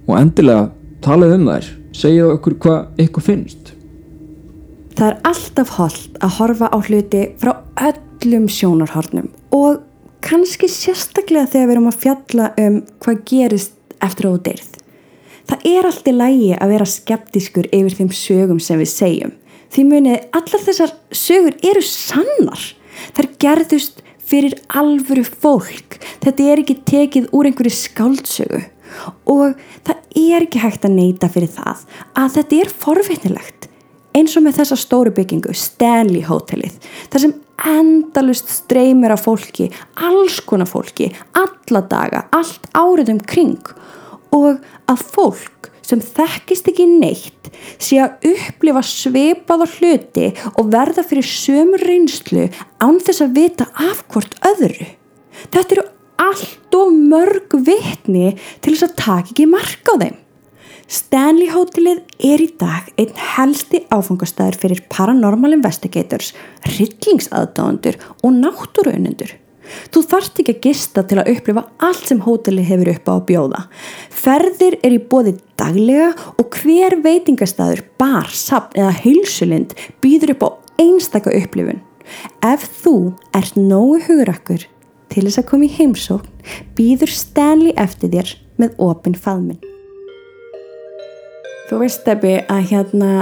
og 0.06 0.18
endilega 0.18 0.66
talið 1.04 1.36
um 1.38 1.46
þær. 1.50 1.70
Segja 1.92 2.28
okkur 2.32 2.58
hvað 2.62 3.06
ykkur 3.06 3.26
finnst. 3.26 3.72
Það 4.96 5.08
er 5.08 5.16
alltaf 5.28 5.72
holdt 5.78 6.20
að 6.20 6.36
horfa 6.38 6.68
á 6.68 6.78
hluti 6.84 7.22
frá 7.40 7.54
öllum 7.88 8.46
sjónarhornum 8.52 9.30
og 9.56 9.80
kannski 10.22 10.68
sérstaklega 10.70 11.48
þegar 11.50 11.66
við 11.66 11.74
erum 11.76 11.90
að 11.90 12.00
fjalla 12.04 12.52
um 12.60 12.78
hvað 13.02 13.24
gerist 13.28 13.74
eftir 14.02 14.28
að 14.28 14.36
þú 14.36 14.42
deyrð. 14.48 14.81
Það 15.50 15.66
er 15.72 15.88
allt 15.88 16.08
í 16.08 16.14
lægi 16.16 16.52
að 16.58 16.74
vera 16.74 16.88
skeptiskur 16.88 17.68
yfir 17.72 17.98
þeim 17.98 18.12
sögum 18.16 18.60
sem 18.62 18.80
við 18.80 18.92
segjum. 18.92 19.34
Því 19.72 19.84
munið 19.88 20.36
allar 20.36 20.64
þessar 20.66 20.94
sögur 21.16 21.56
eru 21.64 21.82
sannar. 21.86 22.64
Þær 23.16 23.28
gerðust 23.42 24.02
fyrir 24.32 24.56
alvöru 24.68 25.24
fólk. 25.24 25.98
Þetta 26.22 26.48
er 26.52 26.62
ekki 26.62 26.78
tekið 26.88 27.32
úr 27.36 27.48
einhverju 27.48 27.74
skáldsögu 27.76 28.62
og 29.32 29.58
það 29.86 30.20
er 30.20 30.44
ekki 30.44 30.60
hægt 30.62 30.86
að 30.86 30.96
neyta 30.98 31.30
fyrir 31.32 31.48
það 31.52 31.84
að 32.18 32.34
þetta 32.36 32.58
er 32.60 32.72
forveitinlegt 32.82 33.68
eins 34.12 34.34
og 34.36 34.44
með 34.44 34.58
þessa 34.60 34.78
stóru 34.80 35.12
byggingu 35.16 35.54
Stanley 35.56 36.24
Hotelið 36.26 36.76
þar 37.12 37.24
sem 37.24 37.34
endalust 37.72 38.50
streymir 38.52 39.14
af 39.14 39.24
fólki 39.24 39.70
alls 39.96 40.40
konar 40.44 40.68
fólki 40.68 41.08
alla 41.38 41.82
daga, 41.88 42.26
allt 42.34 42.68
árið 42.76 43.14
um 43.14 43.22
kring 43.24 43.72
og 43.72 44.01
að 44.32 45.04
fólk 45.14 45.70
sem 45.82 46.00
þekkist 46.02 46.70
ekki 46.72 46.86
neitt 46.88 47.50
sé 47.82 47.98
að 48.02 48.26
upplifa 48.32 48.82
svipað 48.86 49.64
á 49.64 49.68
hluti 49.76 50.28
og 50.54 50.70
verða 50.72 51.04
fyrir 51.06 51.26
sömu 51.26 51.80
reynslu 51.82 52.48
án 52.82 53.00
þess 53.02 53.24
að 53.26 53.36
vita 53.38 53.68
af 53.74 54.04
hvort 54.12 54.38
öðru 54.52 54.88
þetta 55.52 55.76
eru 55.76 55.86
allt 56.22 56.78
og 56.78 56.92
mörg 57.12 57.56
vitni 57.66 58.34
til 58.62 58.74
þess 58.74 58.88
að 58.88 58.98
taka 59.02 59.32
ekki 59.34 59.48
mark 59.50 59.90
á 59.90 59.94
þeim 60.04 60.18
Stanley 60.92 61.48
Hotelið 61.48 62.02
er 62.28 62.42
í 62.44 62.48
dag 62.60 62.90
einn 63.00 63.14
helsti 63.16 63.78
áfangastæður 63.88 64.58
fyrir 64.60 64.82
paranormal 64.92 65.54
investigators, 65.56 66.34
rillingsaðdáðendur 66.68 67.96
og 68.20 68.34
náttúruunendur. 68.36 69.32
Þú 69.92 70.02
þarft 70.10 70.42
ekki 70.42 70.56
að 70.56 70.66
gista 70.66 71.04
til 71.06 71.20
að 71.20 71.30
upplifa 71.34 71.64
allt 71.82 72.08
sem 72.08 72.20
hótelið 72.24 72.68
hefur 72.70 72.92
upp 72.94 73.08
á 73.08 73.12
að 73.14 73.24
bjóða. 73.30 73.62
Ferðir 74.22 74.78
er 74.82 74.96
í 74.96 75.00
bóði 75.12 75.36
daglega 75.60 76.10
og 76.36 76.58
hver 76.60 76.98
veitingastæður, 77.04 77.84
bar, 78.00 78.30
sapn 78.32 78.82
eða 78.82 78.92
heilsulind 79.02 79.74
býður 80.04 80.36
upp 80.36 80.46
á 80.46 80.48
einstaka 80.82 81.34
upplifun. 81.36 81.82
Ef 82.44 82.64
þú 82.82 82.96
ert 83.36 83.58
nógu 83.58 84.00
hugrakkur 84.08 84.66
til 85.12 85.26
þess 85.26 85.42
að 85.42 85.50
koma 85.50 85.68
í 85.68 85.74
heimsókn 85.76 86.48
býður 86.76 87.12
Stanley 87.12 87.76
eftir 87.80 88.12
þér 88.12 88.34
með 88.60 88.80
opin 88.82 89.16
faðminn. 89.16 89.60
Þú 91.68 91.78
veist 91.80 92.02
Debbie 92.04 92.42
að 92.52 92.66
hérna 92.72 93.12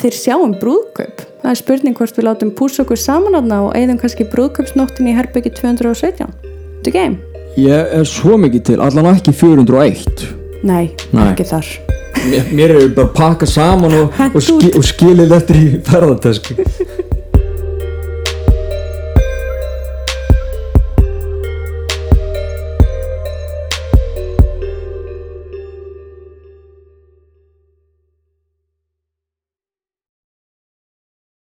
þeir 0.00 0.16
sjáum 0.16 0.54
brúðkaup. 0.60 1.22
Það 1.42 1.50
er 1.52 1.58
spurning 1.58 1.96
hvort 1.98 2.16
við 2.18 2.26
látum 2.28 2.52
púsa 2.56 2.84
okkur 2.84 3.00
saman 3.00 3.34
aðna 3.38 3.58
og 3.66 3.72
eigðum 3.76 3.98
kannski 4.00 4.26
brúðkaupsnóttin 4.32 5.10
í 5.10 5.16
herbyggi 5.16 5.52
217. 5.58 6.30
Þetta 6.82 6.92
er 6.92 6.96
game? 6.96 7.18
Ég 7.60 7.90
er 7.98 8.06
svo 8.08 8.38
mikið 8.40 8.62
til, 8.70 8.78
allan 8.80 9.10
ekki 9.12 9.34
401 9.36 10.22
Nei, 10.62 10.92
Nei. 11.12 11.26
ekki 11.32 11.44
þar. 11.50 11.66
Mér, 12.22 12.48
mér 12.54 12.72
er 12.76 12.84
bara 12.94 13.08
að 13.08 13.14
pakka 13.16 13.46
saman 13.50 13.96
og, 13.98 14.04
og, 14.06 14.16
Hent 14.20 14.36
ski, 14.46 14.68
út. 14.70 14.76
og 14.78 14.84
skilið 14.86 15.32
eftir 15.34 15.58
í 15.58 15.64
ferðartösku 15.88 16.54